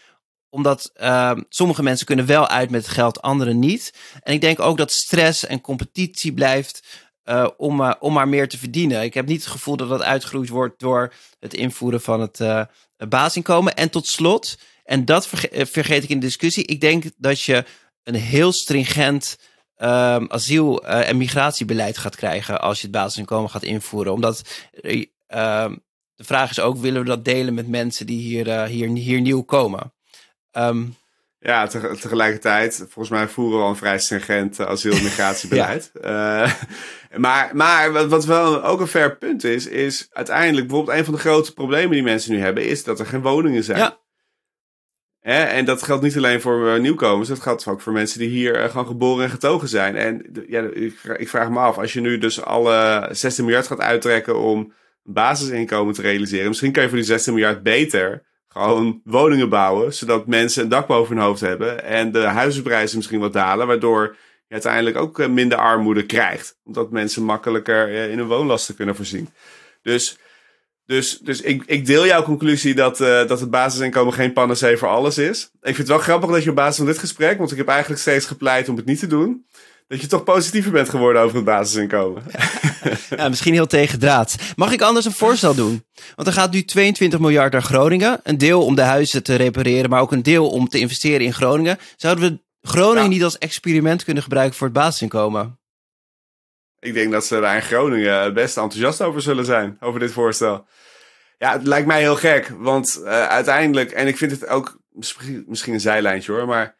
omdat 0.54 0.92
uh, 0.96 1.32
sommige 1.50 1.84
mensen 1.84 2.06
kunnen 2.06 2.26
wel 2.26 2.48
uit 2.48 2.70
met 2.70 2.88
geld, 2.88 3.22
anderen 3.22 3.60
niet. 3.60 3.94
En 4.20 4.34
ik 4.34 4.42
denk 4.42 4.60
ook 4.60 4.78
dat 4.78 4.92
stress 4.92 5.46
en 5.46 5.62
competitie 5.62 6.34
blijft 6.34 6.84
uh, 7.26 7.48
om, 7.58 7.96
om 8.00 8.14
maar 8.14 8.28
meer 8.28 8.50
te 8.50 8.58
verdienen. 8.58 9.04
Ik 9.04 9.14
heb 9.14 9.28
niet 9.28 9.44
het 9.44 9.52
gevoel 9.52 9.78
dat 9.78 9.90
dat 9.90 10.02
uitgegroeid 10.02 10.50
wordt 10.50 10.80
door 10.80 11.14
het 11.40 11.54
invoeren 11.54 12.02
van 12.02 12.22
het 12.22 12.40
uh, 12.40 12.64
basisinkomen. 13.08 13.76
En 13.76 13.90
tot 13.90 14.08
slot, 14.08 14.58
en 14.84 15.06
dat 15.06 15.28
verge 15.28 15.66
vergeet 15.66 16.04
ik 16.04 16.10
in 16.10 16.20
de 16.20 16.26
discussie. 16.26 16.66
Ik 16.66 16.82
denk 16.82 17.04
dat 17.18 17.42
je 17.42 17.66
een 18.04 18.16
heel 18.16 18.52
stringent 18.52 19.38
um, 19.78 20.32
asiel- 20.32 20.86
en 20.86 21.18
migratiebeleid 21.18 21.98
gaat 21.98 22.16
krijgen 22.16 22.62
als 22.62 22.78
je 22.78 22.88
het 22.88 22.96
basisinkomen 22.96 23.50
gaat 23.50 23.64
invoeren. 23.64 24.14
Omdat 24.14 24.66
uh, 24.82 25.06
de 26.16 26.24
vraag 26.24 26.50
is 26.50 26.60
ook, 26.60 26.78
willen 26.78 27.02
we 27.02 27.08
dat 27.08 27.26
delen 27.26 27.54
met 27.54 27.68
mensen 27.68 28.06
die 28.06 28.20
hier, 28.20 28.66
hier, 28.66 28.90
hier 28.90 29.22
nieuw 29.22 29.42
komen? 29.42 29.94
Um, 30.52 30.96
ja, 31.44 31.68
te 31.68 31.98
tegelijkertijd, 32.02 32.76
volgens 32.78 33.10
mij 33.10 33.28
voeren 33.28 33.58
we 33.58 33.64
al 33.64 33.70
een 33.70 33.76
vrij 33.76 34.00
stringent 34.00 34.60
asiel- 34.60 34.94
en 34.94 35.04
migratiebeleid. 35.10 35.92
ja. 36.02 36.56
maar, 37.16 37.50
maar 37.54 37.92
wat, 37.92 38.10
wat 38.10 38.26
wel 38.26 38.64
ook 38.64 38.80
een 38.80 38.88
fair 38.88 39.18
punt 39.18 39.44
is, 39.44 39.68
is 39.68 40.08
uiteindelijk 40.12 40.68
bijvoorbeeld 40.68 40.98
een 40.98 41.06
van 41.06 41.14
de 41.14 41.20
grote 41.20 41.54
problemen 41.54 41.92
die 41.92 42.04
mensen 42.04 42.34
nu 42.34 42.40
hebben, 42.40 42.66
is 42.66 42.84
dat 42.84 43.00
er 43.00 43.06
geen 43.06 43.22
woningen 43.22 43.64
zijn. 43.64 43.78
Ja. 43.78 43.98
Hè? 45.20 45.44
En 45.44 45.66
dat 45.66 45.84
geldt 45.84 46.04
niet 46.04 46.18
alleen 46.18 46.42
voor 46.42 46.68
uh, 46.68 46.82
nieuwkomers, 46.82 47.28
dat 47.28 47.40
geldt 47.40 47.68
ook 47.68 47.82
voor 47.82 47.94
mensen 47.94 48.20
die 48.20 48.30
hier 48.30 48.70
gewoon 48.70 48.88
geboren 48.88 49.24
en 49.24 49.30
getogen 49.30 49.68
zijn. 49.68 49.96
En 49.96 50.44
ja, 50.48 50.62
ik, 50.62 50.94
ik, 51.18 51.30
vraag 51.30 51.50
me 51.50 51.60
af, 51.60 51.78
als 51.78 51.94
je 51.94 52.02
nu 52.02 52.18
dus 52.18 52.42
alle 52.42 53.10
16 53.12 53.46
miljard 53.46 53.68
gaat 53.68 53.80
uittrekken 53.80 54.40
om 54.40 54.74
basisinkomen 55.04 55.94
te 55.94 56.02
realiseren, 56.02 56.48
misschien 56.48 56.72
kan 56.72 56.84
je 56.84 56.90
voor 56.90 56.98
die 56.98 57.08
16 57.08 57.34
miljard 57.34 57.64
beter 57.64 58.24
gewoon 58.54 59.02
woningen 59.04 59.50
bouwen, 59.50 59.94
zodat 59.94 60.28
mensen 60.28 60.64
een 60.64 60.70
dak 60.70 60.88
boven 60.88 61.16
hun 61.16 61.26
hoofd 61.26 61.42
hebben 61.42 61.84
en 61.84 62.12
de 62.12 62.20
huizenprijzen 62.20 62.98
misschien 62.98 63.20
wat 63.20 63.34
dalen, 63.34 63.68
waardoor 63.68 64.16
je 64.48 64.54
uiteindelijk 64.54 64.98
ook 64.98 65.20
uh, 65.20 65.28
minder 65.28 65.58
armoede 65.58 66.06
krijgt, 66.06 66.58
omdat 66.64 66.92
mensen 66.92 67.24
makkelijker 67.24 67.90
in 67.90 68.18
hun 68.18 68.28
woonlasten 68.28 68.76
kunnen 68.76 68.96
voorzien. 68.96 69.30
Dus 69.82 70.18
dus, 70.86 71.20
dus 71.20 71.42
ik, 71.42 71.64
ik 71.66 71.86
deel 71.86 72.06
jouw 72.06 72.24
conclusie 72.24 72.76
dat, 72.76 73.00
uh, 73.00 73.28
dat 73.28 73.40
het 73.40 73.50
basisinkomen 73.50 74.14
geen 74.14 74.34
panacee 74.34 74.78
voor 74.78 74.88
alles 74.88 75.18
is. 75.18 75.44
Ik 75.44 75.76
vind 75.76 75.78
het 75.78 75.88
wel 75.88 75.98
grappig 75.98 76.30
dat 76.30 76.44
je 76.44 76.50
op 76.50 76.56
basis 76.56 76.78
van 76.78 76.86
dit 76.86 76.98
gesprek, 76.98 77.38
want 77.38 77.52
ik 77.52 77.58
heb 77.58 77.68
eigenlijk 77.68 78.02
steeds 78.02 78.26
gepleit 78.26 78.70
om 78.70 78.76
het 78.76 78.86
niet 78.86 79.00
te 79.00 79.08
doen, 79.08 79.46
dat 79.94 80.02
je 80.02 80.08
toch 80.08 80.24
positiever 80.24 80.72
bent 80.72 80.90
geworden 80.90 81.22
over 81.22 81.36
het 81.36 81.46
basisinkomen. 81.46 82.24
Ja, 83.10 83.30
misschien 83.30 83.54
heel 83.54 83.68
tegendraad. 83.68 84.36
Mag 84.56 84.72
ik 84.72 84.82
anders 84.82 85.06
een 85.06 85.12
voorstel 85.12 85.56
doen? 85.56 85.86
Want 86.16 86.28
er 86.28 86.34
gaat 86.34 86.52
nu 86.52 86.64
22 86.64 87.20
miljard 87.20 87.52
naar 87.52 87.64
Groningen. 87.64 88.20
Een 88.24 88.38
deel 88.38 88.66
om 88.66 88.76
de 88.76 88.82
huizen 88.82 89.24
te 89.24 89.36
repareren, 89.36 89.90
maar 89.90 90.02
ook 90.02 90.12
een 90.12 90.24
deel 90.24 90.50
om 90.50 90.68
te 90.68 90.80
investeren 90.80 91.26
in 91.26 91.34
Groningen. 91.34 91.78
Zouden 91.96 92.24
we 92.30 92.42
Groningen 92.70 93.04
ja. 93.04 93.10
niet 93.10 93.24
als 93.24 93.38
experiment 93.38 94.04
kunnen 94.04 94.24
gebruiken 94.24 94.58
voor 94.58 94.68
het 94.68 94.76
basisinkomen? 94.76 95.60
Ik 96.80 96.94
denk 96.94 97.12
dat 97.12 97.26
ze 97.26 97.40
daar 97.40 97.56
in 97.56 97.62
Groningen 97.62 98.34
best 98.34 98.58
enthousiast 98.58 99.02
over 99.02 99.22
zullen 99.22 99.46
zijn, 99.46 99.78
over 99.80 100.00
dit 100.00 100.12
voorstel. 100.12 100.66
Ja, 101.38 101.52
het 101.52 101.68
lijkt 101.68 101.88
mij 101.88 102.00
heel 102.00 102.16
gek, 102.16 102.52
want 102.58 103.00
uh, 103.04 103.28
uiteindelijk, 103.28 103.92
en 103.92 104.08
ik 104.08 104.18
vind 104.18 104.32
het 104.32 104.48
ook 104.48 104.80
misschien, 104.90 105.44
misschien 105.48 105.74
een 105.74 105.80
zijlijntje 105.80 106.32
hoor, 106.32 106.46
maar 106.46 106.76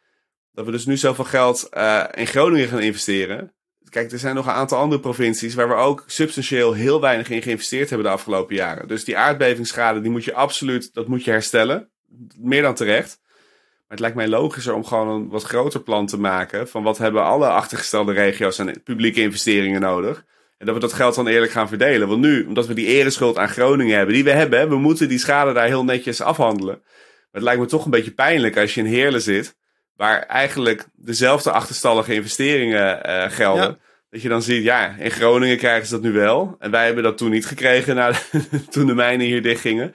dat 0.54 0.64
we 0.64 0.70
dus 0.70 0.86
nu 0.86 0.96
zoveel 0.96 1.24
geld 1.24 1.68
uh, 1.76 2.04
in 2.14 2.26
Groningen 2.26 2.68
gaan 2.68 2.80
investeren. 2.80 3.52
Kijk, 3.88 4.12
er 4.12 4.18
zijn 4.18 4.34
nog 4.34 4.46
een 4.46 4.52
aantal 4.52 4.78
andere 4.78 5.00
provincies 5.00 5.54
waar 5.54 5.68
we 5.68 5.74
ook 5.74 6.04
substantieel 6.06 6.72
heel 6.72 7.00
weinig 7.00 7.30
in 7.30 7.42
geïnvesteerd 7.42 7.88
hebben 7.88 8.06
de 8.06 8.12
afgelopen 8.12 8.54
jaren. 8.54 8.88
Dus 8.88 9.04
die 9.04 9.16
aardbevingsschade, 9.16 10.00
die 10.00 10.10
moet 10.10 10.24
je 10.24 10.34
absoluut, 10.34 10.94
dat 10.94 11.08
moet 11.08 11.24
je 11.24 11.30
herstellen. 11.30 11.90
Meer 12.38 12.62
dan 12.62 12.74
terecht. 12.74 13.20
Maar 13.22 13.86
het 13.88 14.00
lijkt 14.00 14.16
mij 14.16 14.28
logischer 14.28 14.74
om 14.74 14.84
gewoon 14.84 15.08
een 15.08 15.28
wat 15.28 15.42
groter 15.42 15.80
plan 15.80 16.06
te 16.06 16.18
maken. 16.18 16.68
Van 16.68 16.82
wat 16.82 16.98
hebben 16.98 17.22
alle 17.22 17.48
achtergestelde 17.48 18.12
regio's 18.12 18.60
aan 18.60 18.82
publieke 18.84 19.20
investeringen 19.20 19.80
nodig. 19.80 20.24
En 20.58 20.66
dat 20.66 20.74
we 20.74 20.80
dat 20.80 20.92
geld 20.92 21.14
dan 21.14 21.26
eerlijk 21.26 21.52
gaan 21.52 21.68
verdelen. 21.68 22.08
Want 22.08 22.20
nu, 22.20 22.44
omdat 22.46 22.66
we 22.66 22.74
die 22.74 22.86
ereschuld 22.86 23.38
aan 23.38 23.48
Groningen 23.48 23.96
hebben, 23.96 24.14
die 24.14 24.24
we 24.24 24.30
hebben, 24.30 24.68
we 24.68 24.76
moeten 24.76 25.08
die 25.08 25.18
schade 25.18 25.52
daar 25.52 25.66
heel 25.66 25.84
netjes 25.84 26.20
afhandelen. 26.20 26.80
Maar 26.82 27.28
het 27.30 27.42
lijkt 27.42 27.60
me 27.60 27.66
toch 27.66 27.84
een 27.84 27.90
beetje 27.90 28.14
pijnlijk 28.14 28.56
als 28.56 28.74
je 28.74 28.80
in 28.80 28.86
Heerlen 28.86 29.22
zit, 29.22 29.56
waar 29.96 30.22
eigenlijk 30.22 30.86
dezelfde 30.94 31.50
achterstallige 31.50 32.14
investeringen 32.14 33.00
uh, 33.06 33.24
gelden. 33.28 33.62
Ja. 33.62 33.78
Dat 34.10 34.22
je 34.22 34.28
dan 34.28 34.42
ziet, 34.42 34.64
ja, 34.64 34.96
in 34.98 35.10
Groningen 35.10 35.56
krijgen 35.56 35.86
ze 35.86 35.92
dat 35.92 36.02
nu 36.02 36.12
wel. 36.12 36.56
En 36.58 36.70
wij 36.70 36.84
hebben 36.84 37.02
dat 37.02 37.18
toen 37.18 37.30
niet 37.30 37.46
gekregen 37.46 38.14
toen 38.70 38.86
de 38.86 38.94
mijnen 38.94 39.26
hier 39.26 39.42
dichtgingen. 39.42 39.94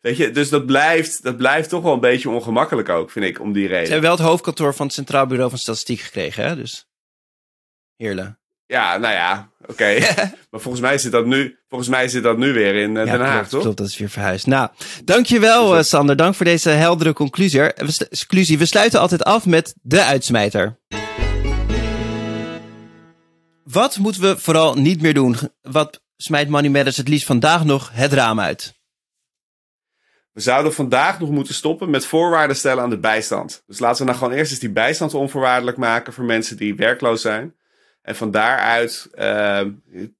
Weet 0.00 0.16
je, 0.16 0.30
dus 0.30 0.48
dat 0.48 0.66
blijft, 0.66 1.22
dat 1.22 1.36
blijft 1.36 1.68
toch 1.68 1.82
wel 1.82 1.92
een 1.92 2.00
beetje 2.00 2.30
ongemakkelijk 2.30 2.88
ook, 2.88 3.10
vind 3.10 3.24
ik, 3.24 3.40
om 3.40 3.52
die 3.52 3.66
reden. 3.66 3.86
Ze 3.86 3.92
hebben 3.92 4.10
wel 4.10 4.18
het 4.18 4.28
hoofdkantoor 4.28 4.74
van 4.74 4.86
het 4.86 4.94
Centraal 4.94 5.26
Bureau 5.26 5.50
van 5.50 5.58
Statistiek 5.58 6.00
gekregen, 6.00 6.44
hè? 6.44 6.56
Dus 6.56 6.86
Heerlen. 7.96 8.38
Ja, 8.66 8.96
nou 8.98 9.14
ja, 9.14 9.50
oké. 9.62 9.72
Okay. 9.72 10.00
maar 10.50 10.60
volgens 10.60 10.82
mij 10.82 10.98
zit 10.98 11.12
dat 11.12 11.26
nu, 11.26 11.58
volgens 11.68 11.90
mij 11.90 12.08
zit 12.08 12.22
dat 12.22 12.38
nu 12.38 12.52
weer 12.52 12.74
in 12.74 12.94
uh, 12.94 13.04
Den 13.04 13.20
Haag, 13.20 13.32
klopt, 13.34 13.50
toch? 13.50 13.60
Klopt, 13.60 13.76
dat 13.76 13.86
is 13.86 13.98
weer 13.98 14.10
verhuisd. 14.10 14.46
Nou, 14.46 14.68
dankjewel 15.04 15.76
uh, 15.76 15.82
Sander. 15.82 16.16
Dank 16.16 16.34
voor 16.34 16.46
deze 16.46 16.70
heldere 16.70 17.12
conclusie. 17.12 17.72
conclusie. 18.08 18.58
We 18.58 18.66
sluiten 18.66 19.00
altijd 19.00 19.24
af 19.24 19.46
met 19.46 19.74
de 19.82 20.02
uitsmijter. 20.02 20.80
Wat 23.64 23.98
moeten 23.98 24.22
we 24.22 24.38
vooral 24.38 24.74
niet 24.74 25.00
meer 25.00 25.14
doen? 25.14 25.36
Wat 25.62 26.02
smijt 26.16 26.48
Money 26.48 26.70
Matters 26.70 26.96
het 26.96 27.08
liefst 27.08 27.26
vandaag 27.26 27.64
nog 27.64 27.90
het 27.92 28.12
raam 28.12 28.40
uit? 28.40 28.80
We 30.32 30.40
zouden 30.40 30.74
vandaag 30.74 31.20
nog 31.20 31.30
moeten 31.30 31.54
stoppen 31.54 31.90
met 31.90 32.06
voorwaarden 32.06 32.56
stellen 32.56 32.82
aan 32.82 32.90
de 32.90 32.98
bijstand. 32.98 33.62
Dus 33.66 33.78
laten 33.78 33.98
we 33.98 34.04
nou 34.04 34.18
gewoon 34.18 34.38
eerst 34.38 34.50
eens 34.50 34.60
die 34.60 34.72
bijstand 34.72 35.14
onvoorwaardelijk 35.14 35.76
maken 35.76 36.12
voor 36.12 36.24
mensen 36.24 36.56
die 36.56 36.74
werkloos 36.74 37.20
zijn. 37.20 37.54
En 38.02 38.16
van 38.16 38.30
daaruit 38.30 39.08
uh, 39.14 39.60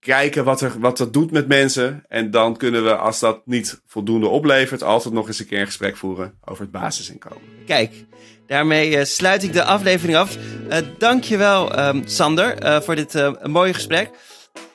kijken 0.00 0.44
wat, 0.44 0.60
er, 0.60 0.72
wat 0.78 0.96
dat 0.96 1.12
doet 1.12 1.30
met 1.30 1.48
mensen. 1.48 2.04
En 2.08 2.30
dan 2.30 2.56
kunnen 2.56 2.84
we, 2.84 2.96
als 2.96 3.20
dat 3.20 3.40
niet 3.44 3.80
voldoende 3.86 4.26
oplevert, 4.26 4.82
altijd 4.82 5.14
nog 5.14 5.26
eens 5.26 5.38
een 5.38 5.46
keer 5.46 5.60
een 5.60 5.66
gesprek 5.66 5.96
voeren 5.96 6.38
over 6.44 6.62
het 6.62 6.72
basisinkomen. 6.72 7.42
Kijk, 7.66 8.04
daarmee 8.46 8.90
uh, 8.90 9.04
sluit 9.04 9.42
ik 9.42 9.52
de 9.52 9.64
aflevering 9.64 10.16
af. 10.16 10.36
Uh, 10.70 10.76
dankjewel, 10.98 11.78
um, 11.78 12.02
Sander, 12.06 12.64
uh, 12.64 12.80
voor 12.80 12.96
dit 12.96 13.32
mooie 13.42 13.74
gesprek. 13.74 14.10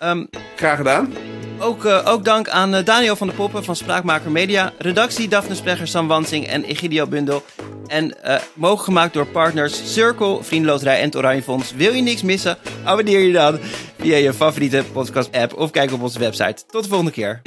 Um, 0.03 0.29
Graag 0.55 0.77
gedaan. 0.77 1.13
Ook, 1.59 1.85
uh, 1.85 2.07
ook 2.07 2.25
dank 2.25 2.49
aan 2.49 2.75
uh, 2.75 2.83
Daniel 2.83 3.15
van 3.15 3.27
der 3.27 3.35
Poppen 3.35 3.63
van 3.63 3.75
Spraakmaker 3.75 4.31
Media. 4.31 4.73
Redactie 4.77 5.27
Daphne 5.27 5.55
Splegger, 5.55 5.87
Sam 5.87 6.07
Wansing 6.07 6.47
en 6.47 6.63
Egidio 6.63 7.07
Bundel. 7.07 7.43
En 7.87 8.15
uh, 8.61 8.79
gemaakt 8.79 9.13
door 9.13 9.27
partners 9.27 9.93
Circle, 9.93 10.43
Vriendenloterij 10.43 10.99
en 10.99 11.05
het 11.05 11.15
Oranje 11.15 11.43
Fonds. 11.43 11.73
Wil 11.73 11.93
je 11.93 12.01
niks 12.01 12.21
missen? 12.21 12.57
Abonneer 12.83 13.19
je 13.19 13.33
dan 13.33 13.59
via 13.99 14.17
je 14.17 14.33
favoriete 14.33 14.83
podcast 14.91 15.31
app 15.31 15.53
of 15.53 15.71
kijk 15.71 15.91
op 15.91 16.01
onze 16.01 16.19
website. 16.19 16.63
Tot 16.69 16.83
de 16.83 16.89
volgende 16.89 17.11
keer. 17.11 17.41